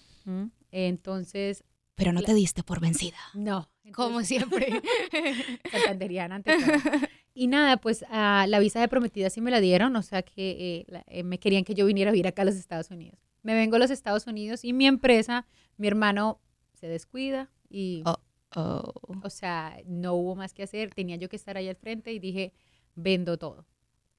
Entonces, 0.71 1.65
Pero 1.97 2.13
no 2.13 2.23
te 2.23 2.35
diste 2.35 2.63
por 2.63 2.81
vencida. 2.81 3.17
no. 3.35 3.69
Como 3.93 4.23
siempre. 4.25 4.83
Santanderiana 5.71 6.37
ante 6.37 6.57
todo. 6.59 6.99
Y 7.35 7.47
nada, 7.49 7.77
pues 7.77 8.05
ah, 8.11 8.47
la 8.49 8.59
visa 8.59 8.81
de 8.81 8.89
prometida 8.89 9.31
sí 9.31 9.41
me 9.41 9.51
la 9.51 9.61
dieron, 9.61 9.95
o 9.95 10.03
sea 10.03 10.23
que 10.23 10.51
eh, 10.81 10.85
la- 10.89 11.05
eh, 11.07 11.23
me 11.23 11.39
querían 11.39 11.65
que 11.65 11.75
yo 11.75 11.87
viniera 11.87 12.11
a 12.11 12.13
vivir 12.13 12.27
acá 12.27 12.43
a 12.43 12.45
los 12.47 12.57
Estados 12.57 12.91
Unidos. 12.91 13.19
Me 13.43 13.55
vengo 13.55 13.77
a 13.77 13.79
los 13.79 13.91
Estados 13.91 14.27
Unidos 14.27 14.65
y 14.65 14.73
mi 14.73 14.87
empresa, 14.87 15.47
mi 15.77 15.87
hermano 15.87 16.41
se 16.75 16.89
descuida 16.89 17.51
y, 17.69 18.03
Oh. 18.07 18.17
Oh. 18.57 18.93
o 19.23 19.31
sea, 19.31 19.77
no 19.87 20.15
hubo 20.15 20.35
más 20.35 20.53
que 20.55 20.63
hacer, 20.63 20.95
tenía 20.95 21.17
yo 21.17 21.29
que 21.29 21.37
estar 21.37 21.57
ahí 21.57 21.69
al 21.69 21.77
frente 21.77 22.13
y 22.13 22.19
dije, 22.19 22.53
vendo 22.95 23.37
todo. 23.39 23.67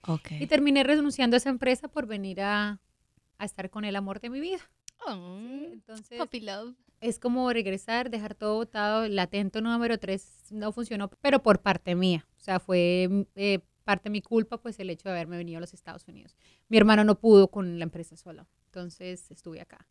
Ok. 0.07 0.31
Y 0.39 0.47
terminé 0.47 0.83
renunciando 0.83 1.35
a 1.35 1.39
esa 1.39 1.50
empresa 1.50 1.88
por 1.88 2.06
venir 2.06 2.39
a, 2.41 2.80
a 3.38 3.45
estar 3.45 3.69
con 3.69 3.83
el 3.83 3.95
amor 3.95 4.19
de 4.21 4.30
mi 4.30 4.39
vida. 4.39 4.59
Oh, 5.05 5.39
Entonces, 5.71 6.19
Puppy 6.19 6.39
love. 6.41 6.75
es 7.01 7.19
como 7.19 7.51
regresar, 7.54 8.09
dejar 8.09 8.35
todo 8.35 8.56
botado. 8.56 9.06
El 9.06 9.18
atento 9.19 9.61
número 9.61 9.97
tres 9.99 10.27
no 10.51 10.71
funcionó, 10.71 11.09
pero 11.21 11.42
por 11.44 11.61
parte 11.61 11.95
mía. 11.95 12.25
O 12.37 12.39
sea, 12.39 12.59
fue 12.59 13.07
mm, 13.09 13.21
eh, 13.35 13.59
parte 13.83 14.06
de 14.06 14.11
mi 14.11 14.21
culpa, 14.21 14.57
pues 14.61 14.80
el 14.80 14.89
hecho 14.89 15.07
de 15.09 15.11
haberme 15.16 15.37
venido 15.37 15.57
a 15.59 15.61
los 15.61 15.73
Estados 15.73 16.07
Unidos. 16.07 16.35
Mi 16.68 16.77
hermano 16.77 17.04
no 17.04 17.19
pudo 17.19 17.49
con 17.49 17.80
la 17.80 17.83
empresa 17.83 18.18
sola, 18.18 18.47
entonces 18.66 19.31
estuve 19.31 19.61
acá. 19.61 19.87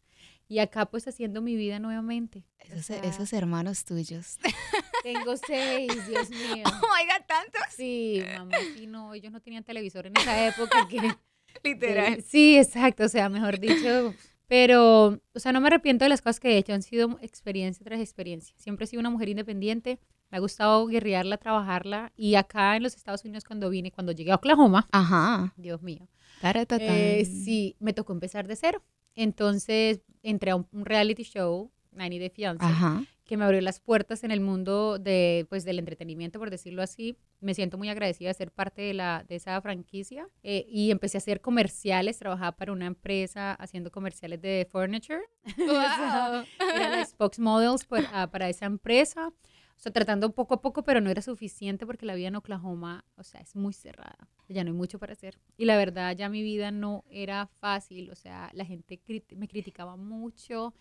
Y 0.48 0.58
acá, 0.60 0.86
pues 0.86 1.08
haciendo 1.08 1.40
mi 1.42 1.56
vida 1.56 1.78
nuevamente. 1.78 2.44
O 2.60 2.64
Esos, 2.72 2.86
sea, 2.86 3.00
esos 3.00 3.32
hermanos 3.32 3.84
tuyos. 3.84 4.38
Tengo 5.02 5.36
seis, 5.36 6.06
Dios 6.08 6.30
mío. 6.30 6.64
Oh 6.66 6.86
my 6.94 7.04
God, 7.06 7.26
tantos. 7.26 7.62
Sí, 7.74 8.22
mamá, 8.36 8.56
sí, 8.76 8.86
no, 8.86 9.14
ellos 9.14 9.32
no 9.32 9.40
tenían 9.40 9.64
televisor 9.64 10.06
en 10.06 10.16
esa 10.16 10.46
época 10.48 10.86
que... 10.88 11.00
Literal. 11.64 12.14
Eh, 12.14 12.22
Sí, 12.22 12.58
exacto, 12.58 13.04
o 13.04 13.08
sea, 13.08 13.28
mejor 13.28 13.58
dicho, 13.58 14.14
pero, 14.48 15.20
o 15.34 15.38
sea, 15.38 15.52
no 15.52 15.60
me 15.60 15.68
arrepiento 15.68 16.04
de 16.04 16.08
las 16.08 16.22
cosas 16.22 16.40
que 16.40 16.52
he 16.52 16.58
hecho, 16.58 16.72
han 16.72 16.82
sido 16.82 17.18
experiencia 17.20 17.84
tras 17.84 18.00
experiencia. 18.00 18.54
Siempre 18.58 18.84
he 18.84 18.86
sido 18.86 19.00
una 19.00 19.10
mujer 19.10 19.28
independiente, 19.28 19.98
me 20.30 20.38
ha 20.38 20.40
gustado 20.40 20.86
guerrearla, 20.86 21.38
trabajarla, 21.38 22.12
y 22.16 22.34
acá 22.34 22.76
en 22.76 22.82
los 22.82 22.94
Estados 22.96 23.24
Unidos 23.24 23.44
cuando 23.44 23.70
vine, 23.70 23.90
cuando 23.90 24.12
llegué 24.12 24.32
a 24.32 24.36
Oklahoma, 24.36 24.88
Ajá. 24.92 25.52
Dios 25.56 25.82
mío, 25.82 26.08
eh, 26.42 27.24
sí, 27.24 27.76
me 27.80 27.92
tocó 27.92 28.12
empezar 28.12 28.46
de 28.46 28.56
cero. 28.56 28.82
Entonces, 29.14 30.00
entré 30.22 30.50
a 30.50 30.56
un, 30.56 30.66
reality 30.72 31.22
show, 31.22 31.70
90 31.92 32.20
Day 32.20 32.30
Fiancé, 32.30 32.66
Ajá. 32.66 33.02
Que 33.26 33.36
me 33.36 33.44
abrió 33.44 33.60
las 33.60 33.80
puertas 33.80 34.22
en 34.24 34.30
el 34.30 34.40
mundo 34.40 34.98
de, 34.98 35.46
pues, 35.48 35.64
del 35.64 35.78
entretenimiento, 35.80 36.38
por 36.38 36.48
decirlo 36.50 36.80
así. 36.82 37.16
Me 37.40 37.54
siento 37.54 37.76
muy 37.76 37.88
agradecida 37.88 38.28
de 38.28 38.34
ser 38.34 38.52
parte 38.52 38.82
de, 38.82 38.94
la, 38.94 39.24
de 39.28 39.36
esa 39.36 39.60
franquicia. 39.60 40.28
eh, 40.42 40.64
y 40.68 40.90
empecé 40.92 41.16
a 41.16 41.20
hacer 41.20 41.40
comerciales, 41.40 42.18
trabajaba 42.18 42.52
para 42.56 42.72
una 42.72 42.86
empresa 42.86 43.52
haciendo 43.54 43.90
comerciales 43.90 44.40
de 44.40 44.66
furniture. 44.70 45.20
Wow. 45.58 46.44
Era 46.74 46.88
la 46.90 47.04
spokesmodels 47.04 47.84
por- 47.84 48.04
ah, 48.12 48.28
para 48.30 48.48
esa 48.48 48.66
empresa. 48.66 49.32
O 49.76 49.78
sea, 49.78 49.92
tratando 49.92 50.34
poco 50.34 50.54
a 50.54 50.62
poco, 50.62 50.82
pero 50.84 51.00
no 51.00 51.10
era 51.10 51.20
suficiente 51.20 51.84
porque 51.86 52.06
la 52.06 52.14
vida 52.14 52.28
en 52.28 52.36
Oklahoma, 52.36 53.04
o 53.16 53.22
sea, 53.22 53.40
es 53.40 53.54
muy 53.54 53.74
cerrada. 53.74 54.28
Ya 54.48 54.64
no 54.64 54.70
hay 54.70 54.76
mucho 54.76 54.98
para 54.98 55.12
hacer. 55.12 55.38
Y 55.58 55.66
la 55.66 55.76
verdad, 55.76 56.16
ya 56.16 56.28
mi 56.28 56.42
vida 56.42 56.70
no 56.70 57.04
era 57.10 57.46
fácil. 57.60 58.10
O 58.10 58.14
sea, 58.14 58.50
la 58.54 58.64
gente 58.64 59.00
me 59.36 59.48
criticaba 59.48 59.96
mucho 59.96 60.72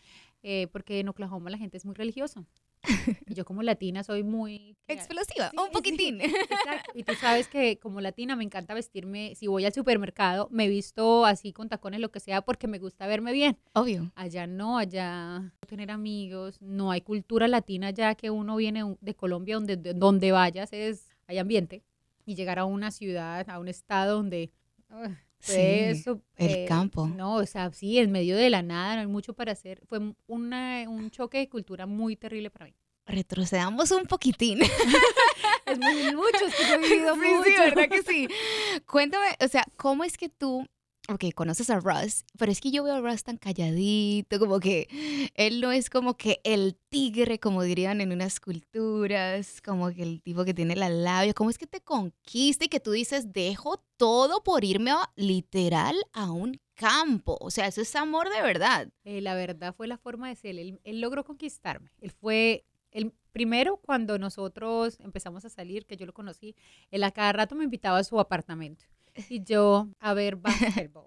eh, 0.44 0.68
porque 0.72 1.00
en 1.00 1.10
Oklahoma 1.10 1.50
la 1.50 1.58
gente 1.58 1.78
es 1.78 1.86
muy 1.86 1.96
religiosa. 1.96 2.46
Yo 3.28 3.46
como 3.46 3.64
latina 3.64 4.04
soy 4.04 4.24
muy... 4.24 4.78
Explosiva, 4.88 5.50
Sí, 5.50 5.58
un 5.58 5.66
sí, 5.68 5.72
poquitín. 5.74 6.22
Exacto. 6.22 6.92
Y 6.94 7.04
tú 7.04 7.14
sabes 7.20 7.48
que 7.48 7.78
como 7.80 8.02
latina 8.02 8.36
me 8.36 8.44
encanta 8.44 8.74
vestirme, 8.74 9.34
si 9.36 9.48
voy 9.48 9.66
al 9.66 9.74
supermercado, 9.74 10.48
me 10.52 10.68
visto 10.68 11.26
así 11.26 11.54
con 11.54 11.70
tacones, 11.70 12.00
lo 12.00 12.12
que 12.12 12.20
sea, 12.20 12.42
porque 12.42 12.68
me 12.68 12.80
gusta 12.80 13.08
verme 13.08 13.32
bien. 13.34 13.58
Obvio. 13.74 14.12
Allá 14.16 14.48
no, 14.48 14.78
allá 14.78 15.40
no 15.40 15.52
tener 15.68 15.92
amigos, 15.92 16.62
no 16.62 16.92
hay 16.92 17.02
cultura 17.02 17.48
latina 17.48 17.90
ya 17.92 18.16
que 18.16 18.30
uno 18.30 18.56
viene 18.56 18.96
de 19.02 19.16
Colombia, 19.16 19.56
donde, 19.56 19.78
de- 19.78 19.94
donde 19.94 20.32
vayas 20.32 20.72
es, 20.74 21.10
hay 21.28 21.38
ambiente. 21.40 21.84
Y 22.26 22.36
llegar 22.36 22.58
a 22.60 22.66
una 22.66 22.92
ciudad, 22.92 23.50
a 23.50 23.60
un 23.60 23.68
estado 23.68 24.16
donde... 24.18 24.52
fue 25.46 25.56
Sí, 25.56 26.00
eso, 26.00 26.22
el 26.38 26.52
eh, 26.52 26.66
campo. 26.68 27.08
No, 27.08 27.36
o 27.36 27.46
sea, 27.46 27.72
sí, 27.72 27.98
en 28.00 28.12
medio 28.12 28.36
de 28.36 28.50
la 28.50 28.62
nada, 28.62 28.96
no 28.96 29.02
hay 29.02 29.08
mucho 29.08 29.34
para 29.34 29.52
hacer. 29.52 29.82
Fue 29.88 30.00
una, 30.28 30.84
un 30.90 31.12
choque 31.12 31.38
de 31.38 31.50
cultura 31.50 31.86
muy 31.86 32.16
terrible 32.16 32.50
para 32.50 32.66
mí. 32.66 32.76
Retrocedamos 33.06 33.92
un 33.92 34.06
poquitín. 34.06 34.60
Es 35.66 35.80
muy 35.80 36.16
mucho, 36.16 36.46
es 36.46 36.54
que 36.54 36.64
yo 36.68 36.76
he 36.76 36.78
vivido 36.78 37.14
sí, 37.16 37.20
mucho. 37.22 37.44
sí, 37.44 37.54
¿verdad 37.58 37.90
que 37.90 38.04
sí? 38.04 38.28
Cuéntame, 38.86 39.36
o 39.44 39.48
sea, 39.48 39.66
¿cómo 39.78 40.04
es 40.04 40.16
que 40.16 40.30
tú, 40.30 40.68
ok, 41.10 41.26
conoces 41.34 41.70
a 41.70 41.80
Russ, 41.80 42.26
pero 42.38 42.52
es 42.52 42.62
que 42.62 42.72
yo 42.72 42.84
veo 42.84 42.96
a 42.96 43.02
Russ 43.02 43.24
tan 43.24 43.38
calladito, 43.38 44.40
como 44.40 44.60
que 44.60 44.88
él 45.36 45.62
no 45.62 45.72
es 45.72 45.90
como 45.90 46.18
que 46.18 46.40
el 46.44 46.76
tigre, 46.90 47.40
como 47.40 47.64
dirían 47.64 48.02
en 48.02 48.12
unas 48.12 48.40
culturas, 48.40 49.62
como 49.62 49.92
que 49.92 50.04
el 50.04 50.22
tipo 50.22 50.46
que 50.46 50.54
tiene 50.54 50.76
la 50.76 50.90
labia, 50.90 51.34
¿cómo 51.34 51.50
es 51.50 51.58
que 51.58 51.68
te 51.68 51.82
conquista 51.82 52.66
y 52.66 52.70
que 52.70 52.80
tú 52.80 52.92
dices, 52.92 53.34
dejo 53.34 53.84
todo 53.98 54.44
por 54.44 54.64
irme 54.64 54.92
a, 54.92 55.12
literal 55.16 55.96
a 56.14 56.32
un 56.32 56.60
campo? 56.74 57.38
O 57.40 57.52
sea, 57.52 57.68
eso 57.68 57.82
es 57.82 57.96
amor 57.96 58.30
de 58.30 58.42
verdad. 58.42 58.90
Eh, 59.04 59.22
la 59.22 59.36
verdad 59.36 59.74
fue 59.76 59.88
la 59.88 59.98
forma 59.98 60.30
de 60.30 60.36
ser. 60.36 60.58
Él, 60.58 60.80
él 60.84 61.02
logró 61.02 61.24
conquistarme. 61.24 61.92
Él 62.02 62.12
fue 62.12 62.66
el 62.92 63.12
primero 63.32 63.78
cuando 63.78 64.18
nosotros 64.18 64.98
empezamos 65.02 65.44
a 65.44 65.50
salir, 65.50 65.86
que 65.86 65.98
yo 65.98 66.06
lo 66.06 66.14
conocí. 66.14 66.56
Él 66.92 67.04
a 67.04 67.12
cada 67.12 67.34
rato 67.34 67.54
me 67.56 67.66
invitaba 67.66 68.00
a 68.00 68.04
su 68.04 68.20
apartamento. 68.20 68.86
Y 69.30 69.44
yo 69.44 69.88
a 70.00 70.14
ver 70.14 70.38
como- 70.94 71.06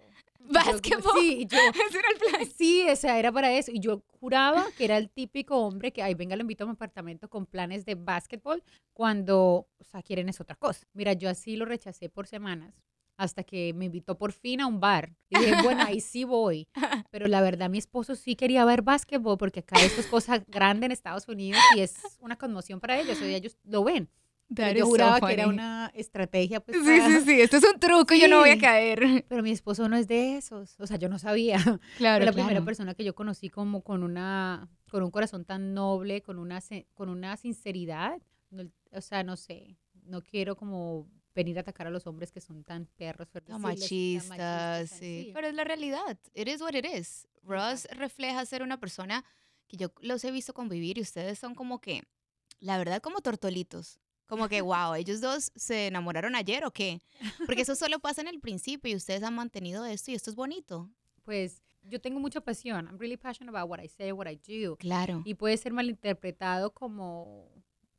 ¿Básquetbol? 0.51 1.13
Sí, 1.21 1.47
yo, 1.47 1.59
Ese 1.89 1.99
era 1.99 2.09
el 2.13 2.19
plan. 2.19 2.47
sí, 2.57 2.87
o 2.89 2.97
sea, 2.97 3.19
era 3.19 3.31
para 3.31 3.53
eso. 3.53 3.71
Y 3.73 3.81
yo 3.81 4.03
juraba 4.21 4.65
que 4.77 4.85
era 4.87 4.97
el 4.97 5.11
típico 5.11 5.59
hombre 5.59 5.93
que, 5.93 6.03
ay, 6.03 6.15
venga, 6.15 6.37
lo 6.37 6.43
invito 6.43 6.65
a 6.65 6.67
mi 6.67 6.73
apartamento 6.73 7.29
con 7.29 7.45
planes 7.47 7.85
de 7.85 7.95
básquetbol, 7.97 8.63
cuando, 8.95 9.67
o 9.79 9.85
sea, 9.85 10.03
quieren 10.03 10.29
es 10.29 10.41
otra 10.41 10.57
cosa. 10.57 10.87
Mira, 10.95 11.13
yo 11.13 11.29
así 11.29 11.57
lo 11.57 11.65
rechacé 11.67 12.09
por 12.09 12.27
semanas, 12.27 12.75
hasta 13.19 13.43
que 13.43 13.75
me 13.75 13.85
invitó 13.87 14.17
por 14.17 14.33
fin 14.33 14.61
a 14.63 14.67
un 14.67 14.81
bar. 14.81 15.13
Y 15.29 15.39
dije, 15.39 15.63
bueno, 15.63 15.83
ahí 15.85 16.01
sí 16.01 16.25
voy. 16.25 16.67
Pero 17.11 17.27
la 17.27 17.43
verdad, 17.43 17.69
mi 17.69 17.79
esposo 17.79 18.15
sí 18.15 18.35
quería 18.35 18.65
ver 18.65 18.81
básquetbol, 18.83 19.37
porque 19.37 19.61
acá 19.61 19.77
esto 19.85 20.01
es 20.01 20.07
cosa 20.07 20.43
grande 20.47 20.87
en 20.87 20.93
Estados 20.93 21.29
Unidos 21.29 21.61
y 21.77 21.81
es 21.81 21.95
una 22.21 22.37
conmoción 22.37 22.81
para 22.81 22.99
ellos, 22.99 23.19
o 23.19 23.21
sea, 23.21 23.37
ellos 23.37 23.59
lo 23.65 23.85
ven. 23.85 24.09
That 24.55 24.73
yo 24.73 24.79
is 24.79 24.81
so 24.85 24.87
juraba 24.87 25.21
que 25.21 25.33
era 25.35 25.47
una 25.47 25.91
estrategia, 25.95 26.61
pues, 26.61 26.79
Sí, 26.79 26.85
para- 26.85 27.07
sí, 27.21 27.25
sí, 27.27 27.41
esto 27.41 27.59
es 27.59 27.65
un 27.65 27.79
truco, 27.79 28.15
yo 28.15 28.29
no 28.29 28.39
voy 28.41 28.51
a 28.51 28.55
Sí. 28.55 28.61
caer. 28.61 29.25
Pero 29.29 29.43
mi 29.43 29.51
esposo 29.51 29.89
no 29.89 29.97
es 29.97 30.09
de 30.09 30.37
esos, 30.39 30.75
o 30.81 30.87
sea, 30.87 30.97
yo 30.97 31.09
no 31.09 31.19
sabía. 31.19 31.57
Claro, 31.99 32.23
Fue 32.25 32.27
la 32.27 32.33
primera 32.33 32.65
persona 32.65 32.95
que 32.95 33.05
yo 33.05 33.15
conocí 33.15 33.51
como 33.51 33.83
con 33.83 34.03
una 34.03 34.69
con 34.91 35.03
un 35.03 35.11
corazón 35.11 35.45
tan 35.45 35.75
noble, 35.75 36.23
con 36.23 36.39
una 36.39 36.61
con 36.95 37.09
una 37.11 37.37
sinceridad. 37.37 38.23
No- 38.51 38.71
o 38.93 39.01
sea, 39.03 39.23
no 39.23 39.37
sé, 39.37 39.77
no 40.05 40.23
quiero 40.23 40.57
como 40.57 41.07
venir 41.35 41.59
a 41.59 41.61
atacar 41.61 41.87
a 41.87 41.91
los 41.91 42.07
hombres 42.07 42.33
que 42.33 42.41
son 42.41 42.65
tan 42.65 42.87
perros, 42.97 43.29
decirles, 43.29 43.49
tan 43.53 43.61
machistas, 43.61 44.37
tan- 44.39 44.87
sí. 44.89 45.31
Pero 45.35 45.47
es 45.49 45.55
la 45.55 45.65
realidad. 45.65 46.19
It 46.35 46.49
is 46.49 46.63
what 46.63 46.73
it 46.75 46.87
is. 46.87 47.29
Ross 47.43 47.85
Exacto. 47.85 47.99
refleja 48.01 48.47
ser 48.47 48.63
una 48.63 48.81
persona 48.81 49.25
que 49.69 49.77
yo 49.77 49.93
los 50.01 50.25
he 50.25 50.31
visto 50.31 50.55
convivir 50.55 50.97
y 50.97 51.03
ustedes 51.03 51.39
son 51.39 51.55
como 51.55 51.81
que, 51.81 52.03
la 52.61 52.79
verdad, 52.79 53.03
como 53.03 53.21
tortolitos. 53.21 54.01
Como 54.29 54.49
que, 54.49 54.61
wow, 54.61 54.95
ellos 54.95 55.21
dos 55.21 55.51
se 55.57 55.87
enamoraron 55.89 56.37
ayer 56.37 56.65
o 56.65 56.71
qué? 56.71 57.01
Porque 57.47 57.63
eso 57.63 57.75
solo 57.75 57.99
pasa 57.99 58.21
en 58.21 58.29
el 58.29 58.41
principio 58.41 58.93
y 58.93 58.95
ustedes 58.95 59.23
han 59.23 59.35
mantenido 59.35 59.85
esto 59.87 60.11
y 60.11 60.15
esto 60.15 60.31
es 60.31 60.37
bonito. 60.37 60.91
Pues 61.25 61.63
yo 61.83 62.01
tengo 62.01 62.21
mucha 62.21 62.41
pasión. 62.41 62.87
I'm 62.87 62.99
really 62.99 63.17
passionate 63.17 63.57
about 63.57 63.71
what 63.71 63.83
I 63.83 63.89
say, 63.89 64.13
what 64.13 64.29
I 64.29 64.37
do. 64.37 64.77
Claro. 64.77 65.23
Y 65.25 65.35
puede 65.35 65.57
ser 65.57 65.73
malinterpretado 65.73 66.73
como 66.73 67.51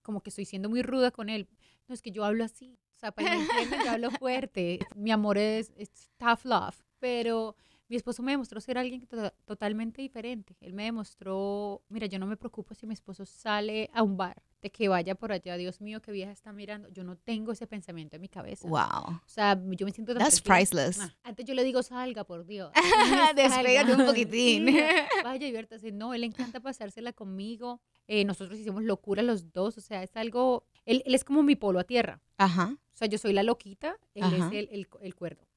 como 0.03 0.21
que 0.21 0.29
estoy 0.29 0.45
siendo 0.45 0.69
muy 0.69 0.81
ruda 0.81 1.11
con 1.11 1.29
él. 1.29 1.47
No, 1.87 1.93
es 1.93 2.01
que 2.01 2.11
yo 2.11 2.23
hablo 2.23 2.43
así. 2.43 2.79
O 2.95 2.99
sea, 2.99 3.11
para 3.11 3.31
que 3.31 3.85
yo 3.85 3.91
hablo 3.91 4.11
fuerte. 4.19 4.79
Mi 4.95 5.11
amor 5.11 5.37
es 5.37 5.71
tough 6.17 6.45
love. 6.45 6.75
Pero 6.99 7.55
mi 7.89 7.95
esposo 7.97 8.21
me 8.23 8.31
demostró 8.33 8.61
ser 8.61 8.77
alguien 8.77 9.05
to- 9.07 9.31
totalmente 9.45 10.01
diferente. 10.01 10.55
Él 10.61 10.73
me 10.73 10.83
demostró, 10.85 11.81
mira, 11.89 12.05
yo 12.07 12.19
no 12.19 12.27
me 12.27 12.37
preocupo 12.37 12.73
si 12.75 12.85
mi 12.87 12.93
esposo 12.93 13.25
sale 13.25 13.89
a 13.93 14.03
un 14.03 14.15
bar, 14.15 14.41
de 14.61 14.69
que 14.71 14.87
vaya 14.87 15.15
por 15.15 15.31
allá, 15.31 15.57
Dios 15.57 15.81
mío, 15.81 16.01
qué 16.01 16.11
vieja 16.11 16.31
está 16.31 16.51
mirando. 16.53 16.89
Yo 16.89 17.03
no 17.03 17.15
tengo 17.17 17.51
ese 17.51 17.65
pensamiento 17.65 18.15
en 18.17 18.21
mi 18.21 18.29
cabeza. 18.29 18.67
Wow. 18.67 19.15
O 19.15 19.21
sea, 19.25 19.59
yo 19.71 19.85
me 19.85 19.91
siento 19.91 20.13
tan 20.13 20.21
That's 20.23 20.41
priceless. 20.41 20.99
Antes 21.23 21.45
yo 21.45 21.53
le 21.55 21.63
digo, 21.63 21.81
salga, 21.81 22.23
por 22.25 22.45
Dios. 22.45 22.71
Despégate 23.35 23.93
un 23.93 24.05
poquitín. 24.05 24.65
Vaya, 25.23 25.45
diviértase. 25.45 25.91
No, 25.91 26.13
él 26.13 26.23
encanta 26.23 26.59
pasársela 26.59 27.13
conmigo. 27.13 27.81
Eh, 28.07 28.25
nosotros 28.25 28.59
hicimos 28.59 28.83
locura 28.83 29.21
los 29.23 29.51
dos. 29.53 29.77
O 29.77 29.81
sea, 29.81 30.03
es 30.03 30.15
algo. 30.15 30.65
Él, 30.85 31.03
él 31.05 31.13
es 31.15 31.23
como 31.23 31.43
mi 31.43 31.55
polo 31.55 31.79
a 31.79 31.83
tierra. 31.83 32.21
Ajá. 32.37 32.75
O 32.93 32.97
sea, 32.99 33.07
yo 33.07 33.17
soy 33.17 33.33
la 33.33 33.43
loquita, 33.43 33.97
él 34.13 34.23
Ajá. 34.23 34.47
es 34.47 34.53
el, 34.53 34.69
el, 34.71 34.87
el 35.01 35.15
cuerdo. 35.15 35.47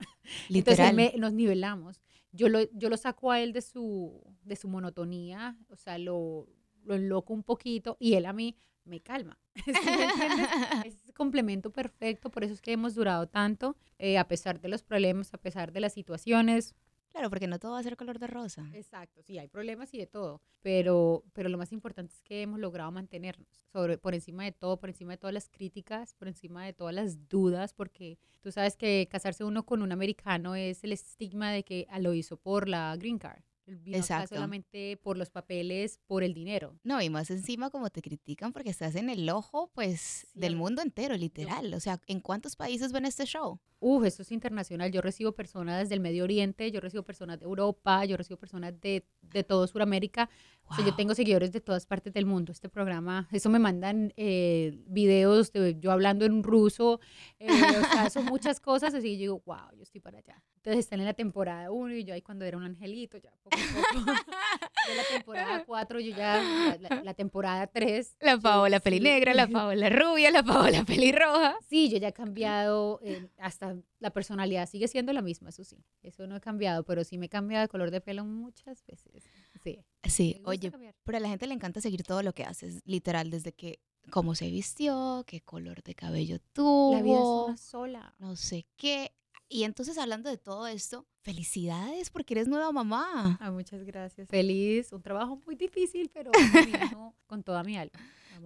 Entonces 0.49 0.51
Literal. 0.51 0.91
él 0.91 0.95
me- 0.97 1.13
nos 1.19 1.33
nivelamos. 1.33 2.03
Yo 2.31 2.49
lo, 2.49 2.61
yo 2.73 2.89
lo 2.89 2.97
saco 2.97 3.31
a 3.31 3.41
él 3.41 3.53
de 3.53 3.61
su, 3.63 4.23
de 4.45 4.57
su 4.57 4.69
monotonía, 4.69 5.57
o 5.69 5.77
sea, 5.77 5.99
lo, 5.99 6.47
lo 6.85 6.95
enloco 6.95 7.35
un 7.35 7.43
poquito 7.43 7.97
y 8.01 8.15
él 8.15 8.27
a 8.27 8.33
mí 8.33 8.57
me 8.85 9.01
calma. 9.01 9.39
¿Sí 9.65 9.73
me? 9.73 10.87
Es 10.89 11.13
complemento 11.15 11.71
perfecto, 11.71 12.31
por 12.31 12.43
eso 12.45 12.55
es 12.55 12.61
que 12.61 12.73
hemos 12.73 12.95
durado 12.95 13.29
tanto, 13.29 13.77
eh, 13.99 14.19
a 14.19 14.27
pesar 14.29 14.61
de 14.61 14.69
los 14.69 14.83
problemas, 14.83 15.35
a 15.35 15.39
pesar 15.39 15.73
de 15.73 15.81
las 15.81 15.93
situaciones. 15.93 16.75
Claro, 17.13 17.29
porque 17.29 17.47
no 17.47 17.59
todo 17.59 17.73
va 17.73 17.79
a 17.79 17.83
ser 17.83 17.97
color 17.99 18.19
de 18.19 18.27
rosa. 18.27 18.71
Exacto, 18.73 19.23
sí, 19.23 19.39
hay 19.39 19.47
problemas 19.47 19.93
y 19.93 19.99
de 19.99 20.07
todo, 20.07 20.41
pero, 20.63 21.25
pero 21.35 21.51
lo 21.51 21.59
más 21.59 21.71
importante 21.71 22.15
es 22.15 22.23
que 22.23 22.41
hemos 22.41 22.59
logrado 22.59 22.91
mantenernos 22.91 23.67
sobre, 23.71 23.99
por 23.99 24.15
encima 24.15 24.45
de 24.45 24.53
todo, 24.53 24.79
por 24.81 24.89
encima 24.89 25.13
de 25.13 25.19
todas 25.19 25.35
las 25.35 25.51
críticas, 25.51 26.15
por 26.15 26.29
encima 26.29 26.65
de 26.65 26.73
todas 26.73 26.95
las 26.95 27.29
dudas, 27.29 27.75
porque 27.75 28.19
tú 28.41 28.51
sabes 28.51 28.77
que 28.77 29.09
casarse 29.11 29.45
uno 29.45 29.67
con 29.67 29.83
un 29.83 29.93
americano 29.93 30.55
es 30.55 30.85
el 30.85 30.93
estigma 30.93 31.51
de 31.53 31.65
que 31.65 31.87
ah, 31.91 31.99
lo 31.99 32.15
hizo 32.15 32.39
por 32.39 32.67
la 32.67 32.97
green 32.97 33.19
card. 33.19 33.43
Vino 33.67 33.97
acá 33.99 34.05
Exacto. 34.05 34.35
solamente 34.35 34.97
por 35.03 35.17
los 35.17 35.31
papeles, 35.31 36.01
por 36.07 36.23
el 36.25 36.35
dinero. 36.35 36.77
No, 36.83 37.01
y 37.01 37.09
más 37.11 37.31
encima 37.31 37.71
como 37.71 37.91
te 37.91 38.03
critican 38.03 38.53
porque 38.53 38.71
estás 38.71 38.97
en 38.97 39.09
el 39.11 39.29
ojo, 39.31 39.71
pues, 39.75 40.01
Sí, 40.33 40.41
del 40.41 40.57
mundo 40.57 40.83
entero, 40.83 41.17
literal. 41.17 41.73
O 41.75 41.81
sea, 41.81 42.01
¿en 42.07 42.21
cuántos 42.21 42.57
países 42.57 42.93
ven 42.93 43.05
este 43.05 43.25
show? 43.25 43.61
Uf, 43.79 44.05
esto 44.05 44.23
es 44.23 44.31
internacional. 44.31 44.93
Yo 44.93 45.01
recibo 45.01 45.33
personas 45.33 45.89
del 45.89 45.99
Medio 46.01 46.23
Oriente, 46.25 46.71
yo 46.71 46.81
recibo 46.81 47.03
personas 47.03 47.41
de 47.41 47.47
Europa, 47.47 48.05
yo 48.05 48.17
recibo 48.17 48.37
personas 48.39 48.81
de, 48.81 49.05
de 49.23 49.43
todo 49.43 49.67
Sudamérica. 49.67 50.31
O 50.67 50.75
sea, 50.75 50.85
yo 50.85 50.91
Wow. 50.93 50.97
tengo 50.97 51.15
seguidores 51.17 51.51
de 51.53 51.61
todas 51.61 51.85
partes 51.87 52.13
del 52.15 52.25
mundo. 52.25 52.53
Este 52.53 52.69
programa, 52.69 53.29
eso 53.33 53.51
me 53.51 53.59
mandan 53.59 54.13
eh, 54.17 54.79
videos 54.87 55.53
de 55.53 55.77
yo 55.81 55.91
hablando 55.91 56.25
en 56.25 56.43
ruso. 56.45 57.01
eh, 57.41 57.49
o 57.51 57.93
sea, 57.93 58.09
son 58.11 58.25
muchas 58.27 58.61
cosas. 58.61 58.95
Así 58.95 59.15
yo 59.15 59.19
digo, 59.19 59.43
wow, 59.47 59.73
yo 59.77 59.83
estoy 59.83 60.01
para 60.01 60.19
allá. 60.19 60.43
Entonces 60.57 60.79
están 60.85 61.01
en 61.01 61.07
la 61.07 61.15
temporada 61.15 61.73
1 61.73 61.97
y 61.97 62.05
yo 62.05 62.15
ahí 62.15 62.23
cuando 62.23 62.45
era 62.45 62.57
un 62.57 62.63
angelito, 62.63 63.19
ya 63.19 63.33
poco 63.43 63.57
poco. 63.63 64.05
de 64.89 64.95
la 64.95 65.05
temporada 65.05 65.65
4, 65.65 66.01
yo 66.01 66.17
ya, 66.17 66.79
la, 67.05 67.15
temporada 67.15 67.67
3. 67.67 68.17
La 68.21 68.39
Paola 68.39 68.81
pelinegra, 68.81 69.35
la 69.35 69.47
Paola 69.47 69.89
rubia, 69.89 70.31
la 70.31 70.43
Paola 70.43 70.85
pelirroja. 70.85 71.57
Sí, 71.69 71.89
yo 71.89 71.99
ya 71.99 72.09
he 72.09 72.13
cambiado, 72.13 73.01
eh, 73.03 73.29
hasta 73.39 73.77
la 74.01 74.11
personalidad 74.11 74.69
sigue 74.69 74.89
siendo 74.89 75.13
la 75.13 75.23
misma, 75.23 75.51
eso 75.51 75.65
sí, 75.65 75.85
eso 76.03 76.27
no 76.27 76.37
he 76.37 76.41
cambiado, 76.41 76.85
pero 76.85 77.05
sí 77.05 77.19
me 77.19 77.27
he 77.27 77.29
cambiado 77.29 77.63
de 77.63 77.69
color 77.69 77.91
de 77.91 78.01
pelo 78.01 78.25
muchas 78.25 78.85
veces. 78.87 79.25
Sí. 79.63 79.85
Sí, 80.05 80.43
oye, 80.45 80.71
cambiar. 80.71 80.95
pero 81.05 81.19
a 81.19 81.21
la 81.21 81.29
gente 81.29 81.47
le 81.47 81.55
encanta 81.55 81.81
seguir 81.81 82.03
todo 82.03 82.23
lo 82.23 82.33
que 82.33 82.45
haces, 82.45 82.83
literal, 82.85 83.31
desde 83.31 83.53
que 83.53 83.81
cómo 84.11 84.35
se 84.35 84.51
vistió, 84.51 85.25
qué 85.27 85.41
color 85.41 85.83
de 85.83 85.95
cabello 85.95 86.39
tuvo, 86.53 86.93
La 86.93 87.03
vida 87.03 87.15
es 87.15 87.21
una 87.23 87.57
sola. 87.57 88.15
no 88.19 88.37
sé 88.37 88.67
qué. 88.77 89.13
Y 89.53 89.65
entonces 89.65 89.99
hablando 89.99 90.31
de 90.31 90.39
todo 90.39 90.67
esto, 90.67 91.07
felicidades 91.21 92.09
porque 92.09 92.33
eres 92.33 92.49
nueva 92.49 92.73
mamá. 92.73 93.37
Ah, 93.39 93.51
muchas 93.51 93.85
gracias. 93.85 94.27
Feliz, 94.31 94.91
un 94.95 95.03
trabajo 95.03 95.39
muy 95.45 95.57
difícil, 95.57 96.11
pero 96.13 96.31
con 97.27 97.43
toda 97.43 97.63
mi 97.63 97.77
alma. 97.77 97.93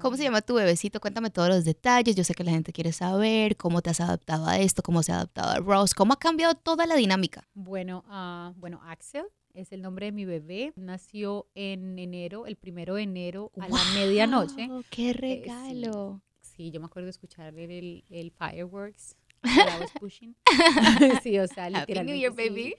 ¿Cómo 0.00 0.16
se 0.16 0.24
llama 0.24 0.42
tu 0.42 0.54
bebecito? 0.54 1.00
Cuéntame 1.00 1.30
todos 1.30 1.48
los 1.48 1.64
detalles. 1.64 2.16
Yo 2.16 2.24
sé 2.24 2.34
que 2.34 2.42
la 2.42 2.50
gente 2.50 2.72
quiere 2.72 2.90
saber 2.90 3.56
cómo 3.56 3.82
te 3.82 3.90
has 3.90 4.00
adaptado 4.00 4.48
a 4.48 4.58
esto, 4.58 4.82
cómo 4.82 5.04
se 5.04 5.12
ha 5.12 5.16
adaptado 5.16 5.50
a 5.50 5.60
Rose, 5.60 5.94
cómo 5.96 6.12
ha 6.12 6.18
cambiado 6.18 6.56
toda 6.56 6.86
la 6.86 6.96
dinámica. 6.96 7.46
Bueno, 7.54 8.04
ah, 8.08 8.52
bueno, 8.56 8.80
Axel 8.82 9.26
es 9.54 9.70
el 9.70 9.82
nombre 9.82 10.06
de 10.06 10.12
mi 10.12 10.24
bebé. 10.24 10.72
Nació 10.74 11.46
en 11.54 12.00
enero, 12.00 12.46
el 12.46 12.56
primero 12.56 12.96
de 12.96 13.04
enero 13.04 13.52
a 13.60 13.68
la 13.68 13.78
medianoche. 13.94 14.66
¡Wow! 14.66 14.82
¡Qué 14.90 15.12
sí. 15.12 15.12
regalo! 15.12 16.20
Sí, 16.40 16.72
yo 16.72 16.80
me 16.80 16.86
acuerdo 16.86 17.06
de 17.06 17.10
escuchar 17.10 17.56
el, 17.56 18.02
el 18.10 18.32
fireworks. 18.32 19.14
I 19.44 19.80
was 19.80 19.90
pushing. 20.00 20.34
sí, 21.22 21.38
o 21.38 21.46
sea, 21.46 21.64
Happy 21.64 21.94
New 21.94 22.14
literalmente. 22.14 22.18
Year, 22.18 22.32
sí. 22.32 22.36
baby. 22.36 22.76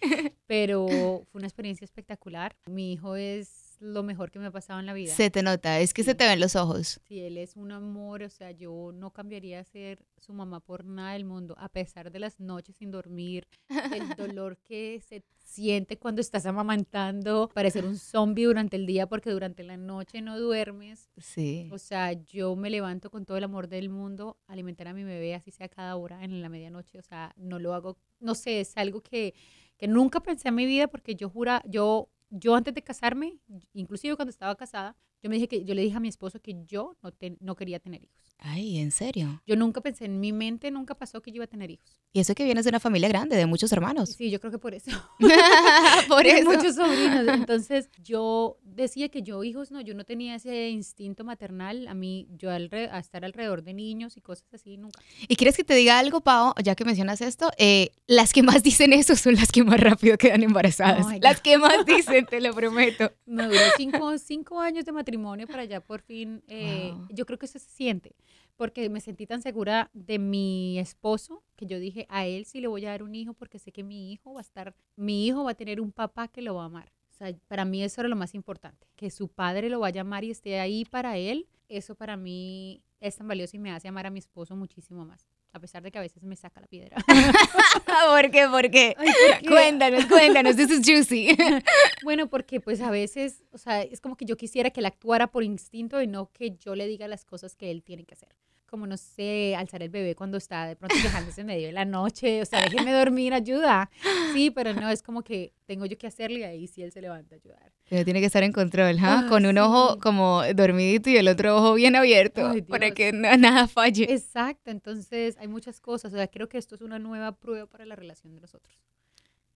Pero 0.48 0.88
fue 1.32 1.40
una 1.40 1.48
experiencia 1.48 1.86
espectacular. 1.86 2.56
Mi 2.66 2.94
hijo 2.94 3.16
es 3.16 3.67
lo 3.80 4.04
mejor 4.04 4.32
que 4.32 4.40
me 4.40 4.48
ha 4.48 4.52
pasado 4.52 4.80
en 4.80 4.86
la 4.86 4.94
vida. 4.94 5.14
Se 5.14 5.30
te 5.30 5.44
nota, 5.44 5.80
es 5.80 5.94
que 5.94 6.04
se 6.04 6.16
te 6.16 6.26
ven 6.26 6.40
los 6.40 6.56
ojos. 6.56 7.00
Sí, 7.08 7.22
él 7.22 7.38
es 7.38 7.56
un 7.56 7.72
amor, 7.72 8.24
o 8.24 8.30
sea, 8.30 8.52
yo 8.52 8.92
no 8.94 9.12
cambiaría 9.12 9.60
a 9.60 9.64
ser 9.64 10.00
su 10.20 10.34
mamá 10.34 10.60
por 10.60 10.86
nada 10.86 11.14
del 11.14 11.26
mundo, 11.26 11.56
a 11.58 11.70
pesar 11.70 12.12
de 12.12 12.20
las 12.20 12.40
noches 12.40 12.76
sin 12.78 12.92
dormir, 12.92 13.48
el 13.70 13.70
dolor 14.18 14.58
que 14.58 15.02
se 15.08 15.24
siente 15.38 15.98
cuando 15.98 16.22
estás 16.22 16.46
amamantando, 16.46 17.50
parecer 17.54 17.86
un 17.86 17.98
zombie 17.98 18.46
durante 18.46 18.76
el 18.76 18.86
día 18.86 19.08
porque 19.08 19.32
durante 19.32 19.64
la 19.64 19.78
noche 19.78 20.22
no 20.22 20.38
duermes. 20.40 21.10
Sí. 21.18 21.70
O 21.72 21.78
sea, 21.78 22.14
yo 22.14 22.56
me 22.56 22.70
levanto 22.70 23.10
con 23.10 23.26
todo 23.26 23.38
el 23.38 23.44
amor 23.44 23.68
del 23.68 23.90
mundo 23.90 24.38
alimentar 24.48 24.88
a 24.88 24.94
mi 24.94 25.04
bebé, 25.04 25.36
así 25.36 25.52
sea 25.52 25.70
cada 25.70 25.96
hora 25.96 26.24
en 26.24 26.42
la 26.42 26.50
medianoche, 26.50 27.00
o 27.00 27.04
sea, 27.04 27.34
no 27.38 27.60
lo 27.60 27.74
hago, 27.74 27.98
no 28.20 28.36
sé, 28.36 28.60
es 28.60 28.76
algo 28.76 29.02
que, 29.02 29.34
que 29.78 29.88
nunca 29.88 30.20
pensé 30.20 30.50
en 30.50 30.56
mi 30.56 30.66
vida 30.66 30.88
porque 30.88 31.16
yo 31.16 31.30
jura, 31.30 31.62
yo 31.66 32.10
yo 32.30 32.56
antes 32.56 32.74
de 32.74 32.84
casarme, 32.84 33.40
inclusive 33.74 34.16
cuando 34.16 34.30
estaba 34.32 34.56
casada, 34.56 34.96
yo 35.22 35.30
me 35.30 35.36
dije 35.36 35.48
que 35.48 35.66
yo 35.66 35.74
le 35.74 35.82
dije 35.82 35.98
a 35.98 36.00
mi 36.00 36.08
esposo 36.08 36.40
que 36.40 36.56
yo 36.66 36.98
no, 37.02 37.12
no 37.40 37.56
quería 37.56 37.80
tener 37.80 38.04
hijos. 38.04 38.28
Ay, 38.40 38.78
¿en 38.78 38.92
serio? 38.92 39.42
Yo 39.48 39.56
nunca 39.56 39.82
pensé, 39.82 40.06
en 40.06 40.20
mi 40.20 40.32
mente 40.32 40.70
nunca 40.70 40.94
pasó 40.94 41.22
que 41.22 41.32
yo 41.32 41.38
iba 41.38 41.46
a 41.46 41.48
tener 41.48 41.72
hijos. 41.72 42.00
Y 42.14 42.20
eso 42.20 42.36
que 42.36 42.46
vienes 42.46 42.66
de 42.66 42.70
una 42.70 42.80
familia 42.80 43.10
grande, 43.10 43.36
de 43.36 43.46
muchos 43.46 43.72
hermanos. 43.72 44.10
Sí, 44.10 44.30
yo 44.30 44.40
creo 44.40 44.52
que 44.52 44.60
por 44.60 44.74
eso. 44.74 44.92
por 46.08 46.24
de 46.24 46.40
eso. 46.40 46.52
muchos 46.52 46.76
sobrinos. 46.76 47.28
Entonces, 47.28 47.90
yo 48.04 48.58
decía 48.64 49.10
que 49.10 49.24
yo 49.24 49.44
hijos 49.44 49.72
no, 49.72 49.82
yo 49.82 49.96
no 49.96 50.04
tenía 50.04 50.36
ese 50.36 50.70
instinto 50.70 51.24
maternal. 51.24 51.88
A 51.88 51.94
mí, 51.94 52.28
yo 52.38 52.52
al 52.52 52.70
a 52.92 53.00
estar 53.00 53.26
alrededor 53.26 53.64
de 53.64 53.74
niños 53.74 54.18
y 54.18 54.22
cosas 54.22 54.46
así, 54.54 54.78
nunca. 54.78 55.00
¿Y 55.28 55.36
quieres 55.36 55.58
que 55.58 55.64
te 55.64 55.74
diga 55.74 55.98
algo, 55.98 56.22
Pau? 56.22 56.54
Ya 56.64 56.76
que 56.76 56.86
mencionas 56.86 57.22
esto, 57.22 57.50
eh, 57.58 57.92
las 58.06 58.34
que 58.34 58.44
más 58.44 58.62
dicen 58.62 58.94
eso 58.94 59.16
son 59.16 59.36
las 59.36 59.52
que 59.52 59.64
más 59.64 59.80
rápido 59.80 60.18
quedan 60.18 60.44
embarazadas. 60.44 61.08
Las 61.22 61.42
que 61.42 61.58
más 61.58 61.86
dicen, 61.86 62.26
te 62.26 62.40
lo 62.40 62.54
prometo. 62.54 63.12
Me 63.26 63.48
duró 63.48 63.60
cinco, 63.78 64.18
cinco 64.20 64.60
años 64.60 64.86
de 64.86 64.92
matrimonio 65.08 65.48
para 65.48 65.64
ya 65.66 65.80
por 65.80 66.02
fin. 66.02 66.44
Eh, 66.48 66.92
Wow. 66.94 67.08
Yo 67.10 67.26
creo 67.26 67.40
que 67.40 67.46
eso 67.46 67.60
se 67.60 67.70
siente 67.70 68.16
porque 68.58 68.90
me 68.90 69.00
sentí 69.00 69.26
tan 69.26 69.42
segura 69.42 69.90
de 69.94 70.20
mi 70.20 70.80
esposo 70.80 71.44
que 71.56 71.66
yo 71.66 71.80
dije 71.80 72.06
a 72.10 72.26
él 72.26 72.46
sí 72.46 72.60
le 72.60 72.68
voy 72.68 72.86
a 72.86 72.90
dar 72.90 73.04
un 73.04 73.16
hijo 73.16 73.34
porque 73.34 73.60
sé 73.60 73.72
que 73.72 73.84
mi 73.84 74.12
hijo 74.12 74.34
va 74.34 74.40
a 74.40 74.42
estar, 74.42 74.76
mi 74.96 75.26
hijo 75.28 75.44
va 75.44 75.52
a 75.52 75.56
tener 75.56 75.80
un 75.80 75.92
papá 75.92 76.28
que 76.28 76.42
lo 76.42 76.56
va 76.56 76.64
a 76.64 76.66
amar. 76.66 76.92
O 77.12 77.14
sea, 77.14 77.34
para 77.48 77.66
mí 77.66 77.84
eso 77.84 78.02
era 78.02 78.10
lo 78.10 78.16
más 78.16 78.36
importante, 78.36 78.88
que 78.96 79.10
su 79.10 79.28
padre 79.28 79.70
lo 79.70 79.80
vaya 79.80 80.02
a 80.02 80.04
amar 80.04 80.24
y 80.24 80.32
esté 80.32 80.60
ahí 80.60 80.86
para 80.86 81.18
él. 81.18 81.48
Eso 81.70 81.96
para 81.96 82.16
mí 82.18 82.82
es 83.00 83.16
tan 83.18 83.28
valioso 83.28 83.56
y 83.56 83.60
me 83.60 83.72
hace 83.72 83.88
amar 83.88 84.06
a 84.06 84.10
mi 84.12 84.20
esposo 84.20 84.56
muchísimo 84.56 85.06
más, 85.06 85.28
a 85.54 85.60
pesar 85.60 85.82
de 85.84 85.92
que 85.92 85.98
a 85.98 86.02
veces 86.02 86.24
me 86.24 86.36
saca 86.36 86.62
la 86.62 86.68
piedra. 86.68 86.98
¿Por 88.08 88.32
qué? 88.32 88.48
¿Por 88.48 88.70
qué? 88.70 88.96
Ay, 88.98 89.08
¿por 89.08 89.40
qué? 89.40 89.48
Cuéntanos, 89.48 90.06
cuéntanos, 90.06 90.56
this 90.56 90.70
is 90.70 90.86
juicy. 90.86 91.36
Bueno, 92.04 92.28
porque 92.28 92.62
pues 92.62 92.80
a 92.82 92.92
veces, 92.92 93.44
o 93.52 93.58
sea, 93.58 93.82
es 93.82 94.00
como 94.00 94.16
que 94.16 94.26
yo 94.26 94.38
quisiera 94.38 94.70
que 94.70 94.80
él 94.80 94.86
actuara 94.86 95.28
por 95.28 95.44
instinto 95.44 96.02
y 96.02 96.08
no 96.08 96.32
que 96.32 96.56
yo 96.58 96.76
le 96.76 96.88
diga 96.88 97.08
las 97.08 97.26
cosas 97.26 97.56
que 97.56 97.72
él 97.72 97.84
tiene 97.84 98.06
que 98.06 98.14
hacer. 98.14 98.30
Como, 98.70 98.86
no 98.86 98.98
sé, 98.98 99.56
alzar 99.56 99.82
el 99.82 99.90
bebé 99.90 100.14
cuando 100.14 100.38
está 100.38 100.68
de 100.68 100.76
pronto 100.76 100.94
quejándose 101.02 101.40
en 101.42 101.48
medio 101.48 101.68
de 101.68 101.72
la 101.74 101.86
noche, 101.86 102.42
o 102.42 102.46
sea, 102.46 102.62
déjeme 102.64 102.92
dormir, 102.92 103.34
ayuda. 103.34 103.90
Sí, 104.34 104.52
pero 104.52 104.74
no, 104.74 104.90
es 104.90 105.02
como 105.02 105.24
que 105.24 105.54
tengo 105.66 105.86
yo 105.86 105.98
que 105.98 106.06
hacerle 106.06 106.40
y 106.42 106.44
ahí 106.44 106.68
sí 106.68 106.84
él 106.84 106.92
se 106.92 107.00
levanta 107.02 107.36
a 107.36 107.38
ayudar. 107.38 107.72
Pero 107.90 108.04
tiene 108.04 108.20
que 108.20 108.26
estar 108.26 108.44
en 108.44 108.52
control, 108.52 108.98
¿ah? 109.00 109.24
Ah, 109.24 109.30
Con 109.30 109.46
un 109.46 109.58
ojo 109.58 109.94
sí. 109.94 110.00
como 110.02 110.42
dormidito 110.54 111.10
y 111.10 111.16
el 111.16 111.30
otro 111.30 111.56
ojo 111.56 111.76
bien 111.76 111.96
abierto 111.96 112.46
Ay, 112.50 112.62
para 112.62 112.92
que 112.92 113.14
na- 113.14 113.38
nada 113.38 113.68
falle. 113.70 114.12
Exacto, 114.14 114.70
entonces 114.70 115.38
hay 115.40 115.48
muchas 115.48 115.80
cosas, 115.80 116.12
o 116.12 116.18
sea, 116.18 116.28
creo 116.28 116.50
que 116.50 116.58
esto 116.58 116.76
es 116.76 116.82
una 116.82 117.00
nueva 117.00 117.32
prueba 117.32 117.68
para 117.68 117.86
la 117.86 117.96
relación 117.96 118.34
de 118.36 118.42
nosotros. 118.42 118.76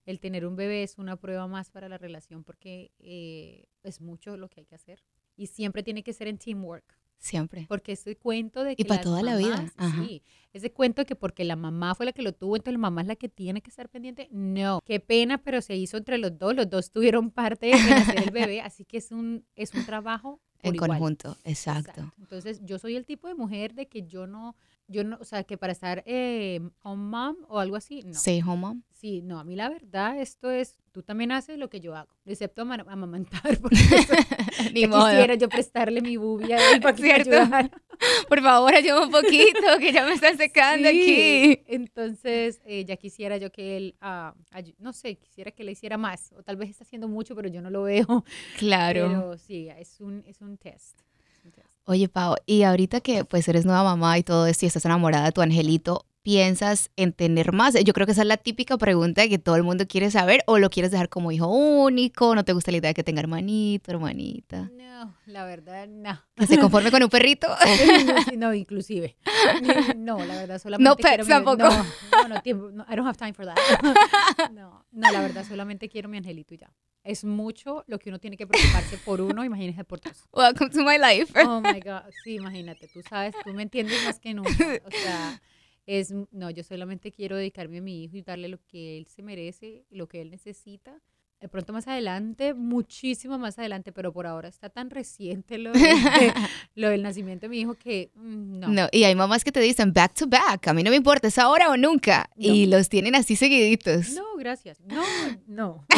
El 0.06 0.20
tener 0.20 0.46
un 0.46 0.56
bebé 0.56 0.82
es 0.82 0.96
una 0.96 1.16
prueba 1.16 1.46
más 1.46 1.70
para 1.70 1.88
la 1.90 1.98
relación 1.98 2.42
porque 2.44 2.90
eh, 2.98 3.66
es 3.82 4.00
mucho 4.00 4.36
lo 4.38 4.48
que 4.48 4.60
hay 4.60 4.66
que 4.66 4.74
hacer 4.74 5.02
y 5.36 5.48
siempre 5.48 5.82
tiene 5.82 6.02
que 6.02 6.12
ser 6.14 6.28
en 6.28 6.38
teamwork. 6.38 6.98
Siempre. 7.22 7.66
Porque 7.68 7.92
ese 7.92 8.16
cuento 8.16 8.64
de 8.64 8.74
que. 8.74 8.84
pa' 8.84 8.96
las 8.96 9.04
toda 9.04 9.22
la 9.22 9.36
vida, 9.36 9.72
ajá. 9.76 10.04
Sí. 10.04 10.24
Ese 10.52 10.72
cuento 10.72 11.02
de 11.02 11.06
que 11.06 11.14
porque 11.14 11.44
la 11.44 11.54
mamá 11.54 11.94
fue 11.94 12.04
la 12.04 12.12
que 12.12 12.20
lo 12.20 12.32
tuvo, 12.32 12.56
entonces 12.56 12.72
la 12.72 12.80
mamá 12.80 13.02
es 13.02 13.06
la 13.06 13.14
que 13.14 13.28
tiene 13.28 13.62
que 13.62 13.70
estar 13.70 13.88
pendiente. 13.88 14.28
No. 14.32 14.80
Qué 14.84 14.98
pena, 14.98 15.38
pero 15.38 15.62
se 15.62 15.76
hizo 15.76 15.96
entre 15.96 16.18
los 16.18 16.36
dos. 16.36 16.56
Los 16.56 16.68
dos 16.68 16.90
tuvieron 16.90 17.30
parte 17.30 17.70
en 17.70 17.92
hacer 17.92 18.24
el 18.24 18.32
bebé. 18.32 18.60
Así 18.60 18.84
que 18.84 18.98
es 18.98 19.12
un, 19.12 19.46
es 19.54 19.72
un 19.72 19.86
trabajo. 19.86 20.40
En 20.62 20.74
igual. 20.74 20.90
conjunto, 20.90 21.36
exacto. 21.44 22.12
Entonces, 22.18 22.60
yo 22.64 22.80
soy 22.80 22.96
el 22.96 23.06
tipo 23.06 23.28
de 23.28 23.34
mujer 23.36 23.74
de 23.74 23.86
que 23.86 24.02
yo 24.02 24.26
no. 24.26 24.56
Yo 24.88 25.04
no, 25.04 25.16
o 25.20 25.24
sea, 25.24 25.44
que 25.44 25.56
para 25.56 25.72
estar 25.72 26.02
eh, 26.06 26.60
home 26.82 27.02
mom 27.10 27.36
o 27.48 27.58
algo 27.60 27.76
así, 27.76 28.02
no. 28.02 28.10
Stay 28.12 28.40
home 28.42 28.56
mom. 28.56 28.82
Sí, 28.92 29.22
no, 29.22 29.38
a 29.38 29.44
mí 29.44 29.56
la 29.56 29.68
verdad, 29.68 30.20
esto 30.20 30.50
es, 30.50 30.76
tú 30.92 31.02
también 31.02 31.32
haces 31.32 31.56
lo 31.58 31.70
que 31.70 31.80
yo 31.80 31.94
hago, 31.96 32.10
excepto 32.26 32.62
ama- 32.62 32.84
amamantar, 32.88 33.58
porque 33.62 33.76
eso, 33.76 34.12
Ni 34.74 34.82
ya 34.82 34.88
modo. 34.88 35.06
quisiera 35.08 35.34
yo 35.36 35.48
prestarle 35.48 36.00
mi 36.02 36.16
bubia 36.16 36.56
a 36.58 36.72
él 36.72 36.80
para 36.80 36.94
que 36.96 37.02
¿Cierto? 37.02 37.30
Por 38.28 38.42
favor, 38.42 38.74
ayúdame 38.74 39.06
un 39.06 39.12
poquito, 39.12 39.78
que 39.78 39.92
ya 39.92 40.04
me 40.04 40.12
están 40.14 40.36
secando 40.36 40.88
Sí, 40.88 41.52
aquí. 41.54 41.62
Entonces, 41.68 42.60
eh, 42.64 42.84
ya 42.84 42.96
quisiera 42.96 43.36
yo 43.36 43.50
que 43.52 43.76
él, 43.76 43.96
ayu- 44.00 44.74
no 44.78 44.92
sé, 44.92 45.16
quisiera 45.16 45.52
que 45.52 45.62
le 45.64 45.72
hiciera 45.72 45.96
más, 45.96 46.32
o 46.36 46.42
tal 46.42 46.56
vez 46.56 46.68
está 46.70 46.84
haciendo 46.84 47.06
mucho, 47.08 47.34
pero 47.36 47.48
yo 47.48 47.62
no 47.62 47.70
lo 47.70 47.84
veo. 47.84 48.24
Claro. 48.58 49.06
Pero 49.08 49.38
sí, 49.38 49.68
es 49.78 50.00
un, 50.00 50.22
es 50.26 50.40
un 50.40 50.56
test. 50.58 51.00
Oye, 51.84 52.08
Pau, 52.08 52.36
y 52.46 52.62
ahorita 52.62 53.00
que 53.00 53.24
pues 53.24 53.48
eres 53.48 53.64
nueva 53.64 53.82
mamá 53.82 54.16
y 54.16 54.22
todo 54.22 54.46
esto 54.46 54.64
y 54.64 54.68
estás 54.68 54.84
enamorada 54.84 55.24
de 55.24 55.32
tu 55.32 55.42
angelito, 55.42 56.06
¿piensas 56.22 56.90
en 56.96 57.12
tener 57.12 57.52
más? 57.52 57.74
Yo 57.84 57.92
creo 57.92 58.06
que 58.06 58.12
esa 58.12 58.22
es 58.22 58.28
la 58.28 58.36
típica 58.36 58.78
pregunta 58.78 59.26
que 59.28 59.38
todo 59.38 59.56
el 59.56 59.62
mundo 59.62 59.86
quiere 59.86 60.10
saber 60.10 60.42
o 60.46 60.58
lo 60.58 60.70
quieres 60.70 60.90
dejar 60.90 61.08
como 61.08 61.32
hijo 61.32 61.48
único, 61.48 62.34
no 62.34 62.44
te 62.44 62.52
gusta 62.52 62.70
la 62.70 62.78
idea 62.78 62.90
de 62.90 62.94
que 62.94 63.04
tenga 63.04 63.20
hermanito, 63.20 63.90
hermanita, 63.90 64.70
No, 64.76 65.14
la 65.26 65.44
verdad, 65.44 65.88
no. 65.88 66.20
que 66.36 66.46
se 66.46 66.58
conforme 66.58 66.90
con 66.90 67.02
un 67.02 67.08
perrito. 67.10 67.48
No, 68.36 68.54
inclusive. 68.54 69.16
No, 69.96 70.18
la 70.24 70.34
verdad, 70.36 70.58
solamente 70.60 70.88
No 70.88 70.96
pets 70.96 71.24
mi- 71.26 71.28
tampoco. 71.32 71.56
No, 71.64 72.28
no, 72.28 72.40
no, 72.72 72.84
I 72.88 72.96
don't 72.96 73.06
have 73.06 73.16
time 73.18 73.32
for 73.34 73.44
that. 73.46 73.56
No, 74.52 74.84
no, 74.92 75.10
la 75.12 75.20
verdad, 75.20 75.44
solamente 75.46 75.88
quiero 75.88 76.08
mi 76.08 76.18
angelito 76.18 76.54
y 76.54 76.58
ya. 76.58 76.70
Es 77.04 77.24
mucho 77.24 77.82
lo 77.88 77.98
que 77.98 78.10
uno 78.10 78.20
tiene 78.20 78.36
que 78.36 78.46
preocuparse 78.46 78.96
por 78.98 79.20
uno, 79.20 79.44
imagínese 79.44 79.82
por 79.84 80.00
dos. 80.00 80.24
Welcome 80.32 80.70
to 80.70 80.84
my 80.84 80.98
life. 80.98 81.32
Oh 81.44 81.60
my 81.60 81.80
God, 81.80 82.02
sí, 82.22 82.36
imagínate, 82.36 82.86
tú 82.88 83.00
sabes, 83.08 83.34
tú 83.44 83.52
me 83.52 83.62
entiendes 83.64 84.04
más 84.04 84.20
que 84.20 84.32
nunca. 84.34 84.50
O 84.84 84.90
sea, 84.90 85.40
es, 85.86 86.12
no, 86.30 86.50
yo 86.50 86.62
solamente 86.62 87.10
quiero 87.10 87.36
dedicarme 87.36 87.78
a 87.78 87.82
mi 87.82 88.04
hijo 88.04 88.16
y 88.16 88.22
darle 88.22 88.48
lo 88.48 88.58
que 88.66 88.98
él 88.98 89.06
se 89.06 89.22
merece, 89.22 89.84
lo 89.90 90.08
que 90.08 90.20
él 90.20 90.30
necesita. 90.30 91.00
De 91.40 91.48
pronto 91.48 91.72
más 91.72 91.88
adelante, 91.88 92.54
muchísimo 92.54 93.36
más 93.36 93.58
adelante, 93.58 93.90
pero 93.90 94.12
por 94.12 94.28
ahora 94.28 94.48
está 94.48 94.70
tan 94.70 94.90
reciente 94.90 95.58
lo, 95.58 95.72
de- 95.72 95.80
lo 96.76 96.88
del 96.88 97.02
nacimiento 97.02 97.46
de 97.46 97.48
mi 97.48 97.58
hijo 97.58 97.74
que 97.74 98.12
mm, 98.14 98.60
no. 98.60 98.68
No, 98.68 98.88
y 98.92 99.02
hay 99.02 99.16
mamás 99.16 99.42
que 99.42 99.50
te 99.50 99.58
dicen 99.58 99.92
back 99.92 100.14
to 100.14 100.28
back, 100.28 100.68
a 100.68 100.72
mí 100.72 100.84
no 100.84 100.90
me 100.90 100.96
importa, 100.96 101.26
es 101.26 101.38
ahora 101.38 101.68
o 101.70 101.76
nunca. 101.76 102.30
Y 102.36 102.66
los 102.66 102.88
tienen 102.88 103.16
así 103.16 103.34
seguiditos. 103.34 104.10
No, 104.10 104.36
gracias. 104.36 104.78
No, 104.82 105.02
no. 105.48 105.84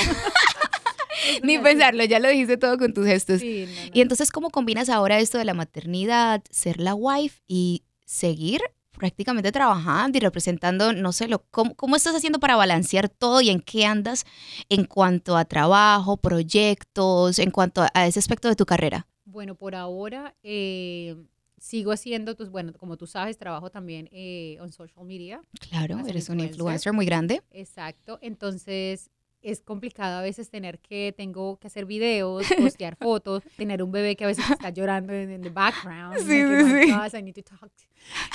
Ni 1.42 1.56
no, 1.56 1.62
pensarlo, 1.62 2.04
ya 2.04 2.18
lo 2.18 2.28
dijiste 2.28 2.56
todo 2.56 2.78
con 2.78 2.92
tus 2.94 3.06
gestos. 3.06 3.40
Sí, 3.40 3.66
no, 3.66 3.84
no. 3.86 3.90
Y 3.92 4.00
entonces, 4.00 4.30
¿cómo 4.30 4.50
combinas 4.50 4.88
ahora 4.88 5.18
esto 5.20 5.38
de 5.38 5.44
la 5.44 5.54
maternidad, 5.54 6.42
ser 6.50 6.80
la 6.80 6.94
wife 6.94 7.42
y 7.46 7.82
seguir 8.06 8.60
prácticamente 8.96 9.52
trabajando 9.52 10.18
y 10.18 10.20
representando, 10.20 10.92
no 10.92 11.12
sé, 11.12 11.28
lo, 11.28 11.44
¿cómo, 11.50 11.74
cómo 11.74 11.96
estás 11.96 12.14
haciendo 12.14 12.40
para 12.40 12.56
balancear 12.56 13.08
todo 13.08 13.40
y 13.40 13.50
en 13.50 13.60
qué 13.60 13.84
andas 13.86 14.24
en 14.68 14.84
cuanto 14.84 15.36
a 15.36 15.44
trabajo, 15.44 16.16
proyectos, 16.16 17.38
en 17.38 17.50
cuanto 17.50 17.82
a, 17.82 17.90
a 17.94 18.06
ese 18.06 18.18
aspecto 18.18 18.48
de 18.48 18.56
tu 18.56 18.66
carrera? 18.66 19.06
Bueno, 19.24 19.54
por 19.54 19.74
ahora 19.74 20.34
eh, 20.42 21.16
sigo 21.58 21.92
haciendo, 21.92 22.36
tus, 22.36 22.50
bueno, 22.50 22.72
como 22.74 22.96
tú 22.96 23.06
sabes, 23.06 23.38
trabajo 23.38 23.70
también 23.70 24.08
eh, 24.12 24.58
en 24.60 24.70
social 24.70 25.04
media. 25.04 25.40
Claro, 25.68 25.98
eres 26.06 26.28
un 26.28 26.40
influencer 26.40 26.92
muy 26.92 27.06
grande. 27.06 27.42
Exacto. 27.50 28.18
Entonces 28.20 29.10
es 29.44 29.60
complicado 29.60 30.18
a 30.18 30.22
veces 30.22 30.50
tener 30.50 30.78
que, 30.78 31.14
tengo 31.16 31.58
que 31.58 31.66
hacer 31.66 31.84
videos, 31.84 32.46
postear 32.58 32.96
fotos, 33.00 33.42
tener 33.56 33.82
un 33.82 33.92
bebé 33.92 34.16
que 34.16 34.24
a 34.24 34.28
veces 34.28 34.48
está 34.50 34.70
llorando 34.70 35.12
en 35.12 35.42
the 35.42 35.50
background. 35.50 36.18
Sí, 36.18 36.42
like, 36.42 36.64
sí, 36.64 36.72
oh 36.72 36.82
sí. 36.82 36.90
gosh, 36.90 37.20
I 37.20 37.22
need 37.22 37.34
to 37.34 37.42
talk. 37.42 37.70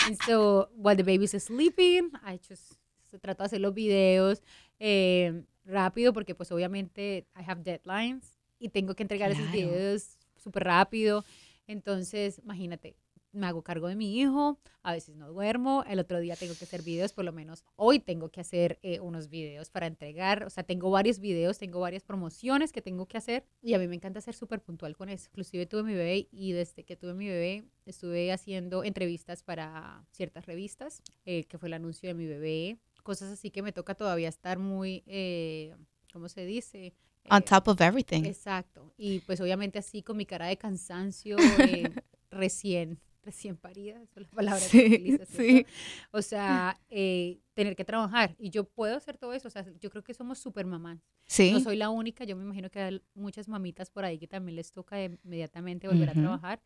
And 0.05 0.17
so, 0.25 0.69
while 0.75 0.95
the 0.95 1.03
baby's 1.03 1.31
sleeping, 1.31 2.11
I 2.23 2.37
just 2.37 2.79
trato 3.17 3.43
de 3.43 3.45
hacer 3.47 3.61
los 3.61 3.73
videos 3.73 4.43
eh, 4.79 5.43
rápido 5.65 6.13
porque 6.13 6.35
pues 6.35 6.51
obviamente 6.51 7.27
I 7.35 7.43
have 7.47 7.63
deadlines 7.63 8.37
y 8.59 8.69
tengo 8.69 8.93
que 8.93 9.03
entregar 9.03 9.31
esos 9.31 9.51
videos 9.51 10.17
súper 10.37 10.65
rápido. 10.65 11.25
Entonces, 11.67 12.39
imagínate, 12.43 12.95
me 13.31 13.47
hago 13.47 13.61
cargo 13.61 13.87
de 13.87 13.95
mi 13.95 14.19
hijo, 14.19 14.59
a 14.81 14.93
veces 14.93 15.15
no 15.15 15.29
duermo, 15.29 15.83
el 15.87 15.99
otro 15.99 16.19
día 16.19 16.35
tengo 16.35 16.55
que 16.55 16.65
hacer 16.65 16.81
videos, 16.81 17.13
por 17.13 17.25
lo 17.25 17.31
menos 17.31 17.63
hoy 17.75 17.99
tengo 17.99 18.29
que 18.29 18.41
hacer 18.41 18.79
eh, 18.81 18.99
unos 18.99 19.29
videos 19.29 19.69
para 19.69 19.87
entregar, 19.87 20.43
o 20.43 20.49
sea, 20.49 20.63
tengo 20.63 20.89
varios 20.89 21.19
videos, 21.19 21.57
tengo 21.57 21.79
varias 21.79 22.03
promociones 22.03 22.71
que 22.71 22.81
tengo 22.81 23.07
que 23.07 23.17
hacer 23.17 23.45
y 23.61 23.73
a 23.73 23.79
mí 23.79 23.87
me 23.87 23.95
encanta 23.95 24.21
ser 24.21 24.35
súper 24.35 24.61
puntual 24.61 24.95
con 24.95 25.09
eso. 25.09 25.27
Inclusive 25.31 25.65
tuve 25.65 25.83
mi 25.83 25.93
bebé 25.93 26.27
y 26.31 26.53
desde 26.53 26.83
que 26.83 26.95
tuve 26.95 27.13
mi 27.13 27.27
bebé 27.27 27.65
estuve 27.85 28.31
haciendo 28.31 28.83
entrevistas 28.83 29.43
para 29.43 30.05
ciertas 30.11 30.45
revistas, 30.45 31.01
eh, 31.25 31.45
que 31.45 31.57
fue 31.57 31.69
el 31.69 31.73
anuncio 31.73 32.07
de 32.09 32.15
mi 32.15 32.25
bebé, 32.25 32.77
cosas 33.03 33.31
así 33.31 33.51
que 33.51 33.61
me 33.61 33.71
toca 33.71 33.95
todavía 33.95 34.29
estar 34.29 34.59
muy, 34.59 35.03
eh, 35.05 35.75
¿cómo 36.11 36.29
se 36.29 36.45
dice? 36.45 36.93
On 37.29 37.43
top 37.43 37.67
of 37.67 37.81
everything. 37.81 38.25
Exacto. 38.25 38.91
Y 38.97 39.19
pues 39.19 39.39
obviamente 39.41 39.79
así 39.79 40.01
con 40.01 40.17
mi 40.17 40.25
cara 40.25 40.47
de 40.47 40.57
cansancio 40.57 41.37
eh, 41.59 41.91
recién, 42.31 42.99
recién 43.23 43.57
parida, 43.57 44.01
esa 44.01 44.19
es 44.19 44.27
la 44.27 44.29
palabra 44.31 44.59
que 44.61 44.67
Sí, 44.69 44.85
utiliza, 44.85 45.25
sí. 45.25 45.65
O 46.11 46.21
sea, 46.21 46.79
eh, 46.89 47.39
tener 47.53 47.75
que 47.75 47.85
trabajar. 47.85 48.35
Y 48.39 48.49
yo 48.49 48.63
puedo 48.63 48.95
hacer 48.95 49.17
todo 49.17 49.33
eso. 49.33 49.47
O 49.47 49.51
sea, 49.51 49.65
yo 49.79 49.89
creo 49.89 50.03
que 50.03 50.13
somos 50.13 50.39
super 50.39 50.65
mamás. 50.65 50.99
Sí. 51.25 51.51
No 51.51 51.59
soy 51.59 51.75
la 51.75 51.89
única, 51.89 52.23
yo 52.23 52.35
me 52.35 52.43
imagino 52.43 52.69
que 52.69 52.79
hay 52.79 53.01
muchas 53.13 53.47
mamitas 53.47 53.91
por 53.91 54.05
ahí 54.05 54.17
que 54.17 54.27
también 54.27 54.55
les 54.55 54.71
toca 54.71 55.03
inmediatamente 55.03 55.87
volver 55.87 56.09
a 56.09 56.13
trabajar. 56.13 56.61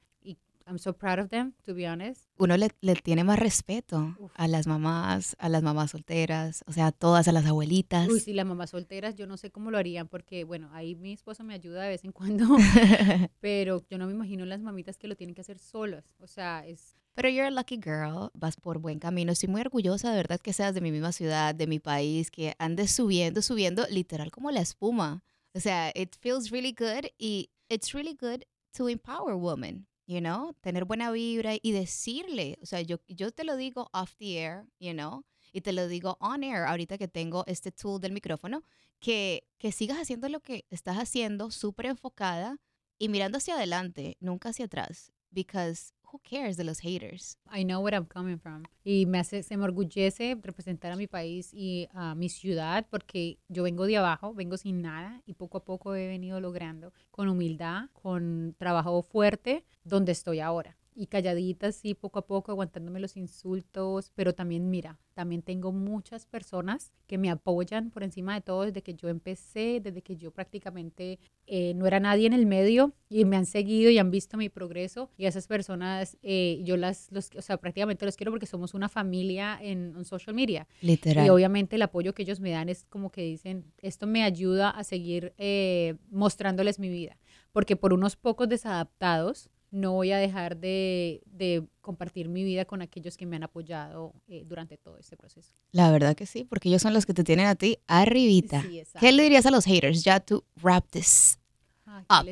I'm 0.66 0.78
so 0.78 0.94
proud 0.94 1.20
of 1.20 1.30
them, 1.30 1.54
to 1.66 1.74
be 1.74 1.88
honest. 1.88 2.26
Uno 2.38 2.56
le, 2.58 2.70
le 2.82 2.96
tiene 2.96 3.24
más 3.24 3.38
respeto 3.38 4.16
Uf. 4.20 4.32
a 4.36 4.48
las 4.48 4.68
mamás, 4.68 5.36
a 5.40 5.50
las 5.50 5.62
mamás 5.64 5.92
solteras, 5.92 6.64
o 6.68 6.72
sea, 6.72 6.88
a 6.88 6.92
todas, 6.92 7.28
a 7.28 7.32
las 7.32 7.46
abuelitas. 7.46 8.08
Uy, 8.10 8.20
sí, 8.20 8.34
las 8.34 8.46
mamás 8.46 8.70
solteras, 8.70 9.16
yo 9.16 9.28
no 9.28 9.38
sé 9.38 9.52
cómo 9.52 9.72
lo 9.72 9.78
harían 9.78 10.08
porque, 10.08 10.44
bueno, 10.44 10.70
ahí 10.74 10.96
mi 10.96 11.14
esposo 11.14 11.44
me 11.44 11.54
ayuda 11.54 11.84
de 11.84 11.90
vez 11.90 12.04
en 12.04 12.12
cuando, 12.12 12.46
pero 13.40 13.84
yo 13.90 13.98
no 13.98 14.08
me 14.08 14.14
imagino 14.14 14.46
las 14.46 14.62
mamitas 14.62 14.98
que 14.98 15.08
lo 15.08 15.16
tienen 15.16 15.36
que 15.36 15.42
hacer 15.42 15.60
solas. 15.60 16.06
O 16.20 16.28
sea, 16.28 16.66
es... 16.66 16.96
Pero 17.16 17.30
you're 17.30 17.48
a 17.48 17.52
lucky 17.52 17.76
girl, 17.76 18.32
vas 18.34 18.56
por 18.56 18.80
buen 18.80 18.98
camino. 19.00 19.32
Estoy 19.32 19.50
muy 19.50 19.62
orgullosa 19.62 20.10
de 20.10 20.18
verdad 20.18 20.40
que 20.40 20.52
seas 20.52 20.74
de 20.74 20.82
mi 20.82 20.92
misma 20.92 21.12
ciudad, 21.12 21.54
de 21.54 21.68
mi 21.68 21.80
país, 21.80 22.32
que 22.32 22.56
andes 22.58 22.92
subiendo, 22.92 23.42
subiendo, 23.44 23.86
literal 23.90 24.32
como 24.32 24.50
la 24.50 24.62
espuma. 24.62 25.24
O 25.54 25.60
sea, 25.60 25.92
it 25.94 26.16
feels 26.20 26.50
really 26.50 26.74
good 26.74 27.06
y 27.20 27.52
it's 27.70 27.94
really 27.94 28.18
good 28.20 28.42
to 28.76 28.90
empower 28.90 29.36
women, 29.36 29.86
you 30.06 30.20
know, 30.20 30.54
tener 30.62 30.86
buena 30.86 31.12
vibra 31.12 31.54
y 31.62 31.72
decirle, 31.72 32.58
o 32.62 32.66
sea, 32.66 32.82
yo, 32.82 32.98
yo 33.08 33.32
te 33.32 33.44
lo 33.44 33.56
digo 33.56 33.90
off 33.94 34.16
the 34.16 34.38
air, 34.38 34.66
you 34.80 34.94
know, 34.94 35.26
y 35.52 35.62
te 35.62 35.72
lo 35.72 35.88
digo 35.88 36.18
on 36.20 36.44
air, 36.44 36.66
ahorita 36.66 36.98
que 36.98 37.08
tengo 37.08 37.44
este 37.48 37.72
tool 37.72 38.02
del 38.02 38.12
micrófono, 38.12 38.64
que, 39.00 39.48
que 39.58 39.72
sigas 39.72 39.98
haciendo 39.98 40.30
lo 40.30 40.42
que 40.42 40.66
estás 40.70 40.98
haciendo, 40.98 41.52
súper 41.52 41.88
enfocada 41.88 42.58
y 42.98 43.10
mirando 43.10 43.38
hacia 43.38 43.56
adelante, 43.56 44.18
nunca 44.20 44.50
hacia 44.50 44.66
atrás, 44.66 45.12
because 45.32 45.94
who 46.14 46.20
cares 46.20 46.56
de 46.58 46.64
los 46.64 46.80
haters? 46.80 47.38
I 47.52 47.64
know 47.64 47.82
where 47.82 47.96
I'm 47.96 48.06
coming 48.06 48.38
from. 48.38 48.64
Y 48.84 49.06
me 49.08 49.18
hace, 49.18 49.42
se 49.42 49.58
me 49.58 49.64
orgullece 49.64 50.38
representar 50.42 50.92
a 50.92 50.96
mi 50.96 51.08
país 51.08 51.52
y 51.54 51.88
a 51.94 52.14
mi 52.14 52.30
ciudad 52.30 52.86
porque 52.90 53.40
yo 53.50 53.64
vengo 53.64 53.88
de 53.88 53.98
abajo, 53.98 54.34
vengo 54.34 54.58
sin 54.58 54.82
nada 54.82 55.22
y 55.26 55.34
poco 55.34 55.58
a 55.58 55.66
poco 55.66 55.96
he 55.96 56.08
venido 56.08 56.40
logrando 56.40 56.94
con 57.10 57.28
humildad, 57.28 57.90
con 57.94 58.56
trabajo 58.60 59.02
fuerte, 59.02 59.66
donde 59.84 60.12
estoy 60.12 60.40
ahora. 60.40 60.78
Y 60.96 61.08
calladita, 61.08 61.72
sí, 61.72 61.94
poco 61.94 62.20
a 62.20 62.26
poco, 62.26 62.52
aguantándome 62.52 63.00
los 63.00 63.18
insultos, 63.18 64.12
pero 64.16 64.34
también, 64.34 64.70
mira, 64.70 65.00
también 65.14 65.42
tengo 65.42 65.72
muchas 65.72 66.26
personas 66.26 66.92
que 67.08 67.18
me 67.18 67.30
apoyan 67.30 67.92
por 67.92 68.04
encima 68.04 68.34
de 68.34 68.42
todo 68.42 68.64
desde 68.64 68.82
que 68.82 68.96
yo 68.96 69.10
empecé, 69.10 69.80
desde 69.82 70.02
que 70.02 70.16
yo 70.16 70.32
prácticamente 70.32 71.20
eh, 71.46 71.74
no 71.76 71.86
era 71.86 72.00
nadie 72.00 72.26
en 72.26 72.34
el 72.34 72.46
medio 72.46 72.94
y 73.10 73.26
me 73.26 73.36
han 73.38 73.46
seguido 73.46 73.92
y 73.92 73.98
han 73.98 74.12
visto 74.12 74.38
mi 74.38 74.50
progreso 74.50 75.12
y 75.18 75.26
esas 75.26 75.48
personas 75.48 76.18
eh, 76.24 76.62
yo 76.64 76.78
las, 76.78 77.12
los, 77.12 77.30
o 77.38 77.42
sea, 77.42 77.58
prácticamente 77.58 78.06
los 78.06 78.16
quiero 78.16 78.32
porque 78.32 78.46
somos 78.46 78.74
una 78.74 78.90
familia 78.90 79.60
en, 79.62 79.94
en 79.96 80.06
social 80.06 80.36
media 80.36 80.68
Literal. 80.82 81.26
y 81.26 81.30
obviamente 81.30 81.76
el 81.76 81.82
apoyo 81.84 82.14
que 82.14 82.24
ellos 82.24 82.40
me 82.40 82.52
dan 82.52 82.70
es 82.70 82.86
como 82.90 83.12
que 83.12 83.22
dicen, 83.22 83.66
esto 83.80 84.08
me 84.08 84.24
ayuda 84.24 84.70
a 84.70 84.84
seguir 84.84 85.34
eh, 85.38 85.96
mostrándoles 86.10 86.80
mi 86.80 86.90
vida, 86.90 87.20
porque 87.52 87.76
por 87.76 87.94
unos 87.94 88.16
pocos 88.16 88.50
desadaptados 88.50 89.50
no 89.74 89.92
voy 89.94 90.12
a 90.12 90.18
dejar 90.20 90.58
de, 90.58 91.24
de 91.26 91.68
compartir 91.82 92.30
mi 92.30 92.44
vida 92.44 92.64
con 92.66 92.82
aquellos 92.84 93.18
que 93.18 93.26
me 93.26 93.36
han 93.36 93.44
apoyado 93.44 94.14
eh, 94.28 94.44
durante 94.46 94.78
todo 94.78 95.00
este 95.00 95.18
proceso. 95.18 95.52
La 95.72 95.92
verdad 95.92 96.16
que 96.16 96.28
sí, 96.28 96.44
porque 96.44 96.70
ellos 96.70 96.82
son 96.84 96.94
los 96.94 97.08
que 97.08 97.14
te 97.16 97.24
tienen 97.24 97.48
a 97.48 97.56
ti 97.56 97.80
arribita. 97.88 98.62
Sí. 98.62 98.84
¿Qué 99.00 99.12
le 99.12 99.24
dirías 99.24 99.48
a 99.48 99.52
los 99.52 99.66
haters? 99.66 100.04
Ya 100.04 100.20
to 100.20 100.44
wrap 100.62 100.88
this 100.92 101.40
Ah, 101.86 102.22
up. 102.22 102.28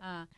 Ah, 0.00 0.28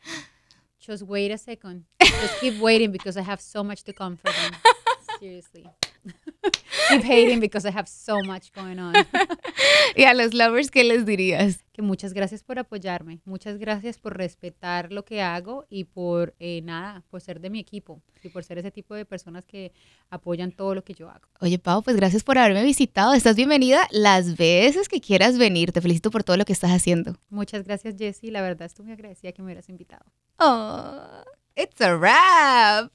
just 0.79 1.03
wait 1.03 1.31
a 1.31 1.37
second. 1.37 1.85
Just 1.99 2.39
keep 2.39 2.59
waiting 2.61 2.91
because 2.91 3.19
I 3.19 3.23
have 3.23 3.41
so 3.41 3.63
much 3.63 3.83
to 3.83 3.93
come 3.93 4.15
for 4.17 4.31
them. 4.31 4.53
Seriously. 5.19 5.67
keep 6.89 7.03
hating 7.03 7.39
because 7.39 7.67
I 7.67 7.71
have 7.71 7.87
so 7.87 8.21
much 8.23 8.51
going 8.53 8.79
on. 8.79 8.93
y 9.95 10.03
a 10.03 10.13
los 10.13 10.33
lovers, 10.33 10.71
¿qué 10.71 10.83
les 10.83 11.05
dirías? 11.05 11.63
Que 11.71 11.81
muchas 11.81 12.13
gracias 12.13 12.43
por 12.43 12.59
apoyarme, 12.59 13.19
muchas 13.25 13.57
gracias 13.57 13.97
por 13.97 14.17
respetar 14.17 14.91
lo 14.91 15.05
que 15.05 15.21
hago 15.21 15.65
y 15.69 15.85
por 15.85 16.35
eh, 16.39 16.61
nada, 16.63 17.03
por 17.09 17.21
ser 17.21 17.39
de 17.39 17.49
mi 17.49 17.59
equipo 17.59 18.01
y 18.21 18.29
por 18.29 18.43
ser 18.43 18.57
ese 18.59 18.71
tipo 18.71 18.95
de 18.95 19.05
personas 19.05 19.45
que 19.45 19.71
apoyan 20.09 20.51
todo 20.51 20.75
lo 20.75 20.83
que 20.83 20.93
yo 20.93 21.09
hago. 21.09 21.27
Oye, 21.39 21.59
Pau, 21.59 21.81
pues 21.81 21.95
gracias 21.95 22.23
por 22.23 22.37
haberme 22.37 22.63
visitado. 22.63 23.13
Estás 23.13 23.35
bienvenida 23.35 23.87
las 23.91 24.37
veces 24.37 24.87
que 24.87 25.01
quieras 25.01 25.37
venir. 25.37 25.71
Te 25.71 25.81
felicito 25.81 26.11
por 26.11 26.23
todo 26.23 26.37
lo 26.37 26.45
que 26.45 26.53
estás 26.53 26.71
haciendo. 26.71 27.17
Muchas 27.29 27.63
gracias, 27.63 27.95
Jessie. 27.97 28.31
La 28.31 28.41
verdad 28.41 28.65
estoy 28.65 28.85
muy 28.85 28.93
agradecida 28.93 29.31
que 29.31 29.41
me 29.41 29.47
hubieras 29.47 29.69
invitado. 29.69 30.05
Oh, 30.39 31.23
it's 31.55 31.81
a 31.81 31.95
wrap. 31.95 32.91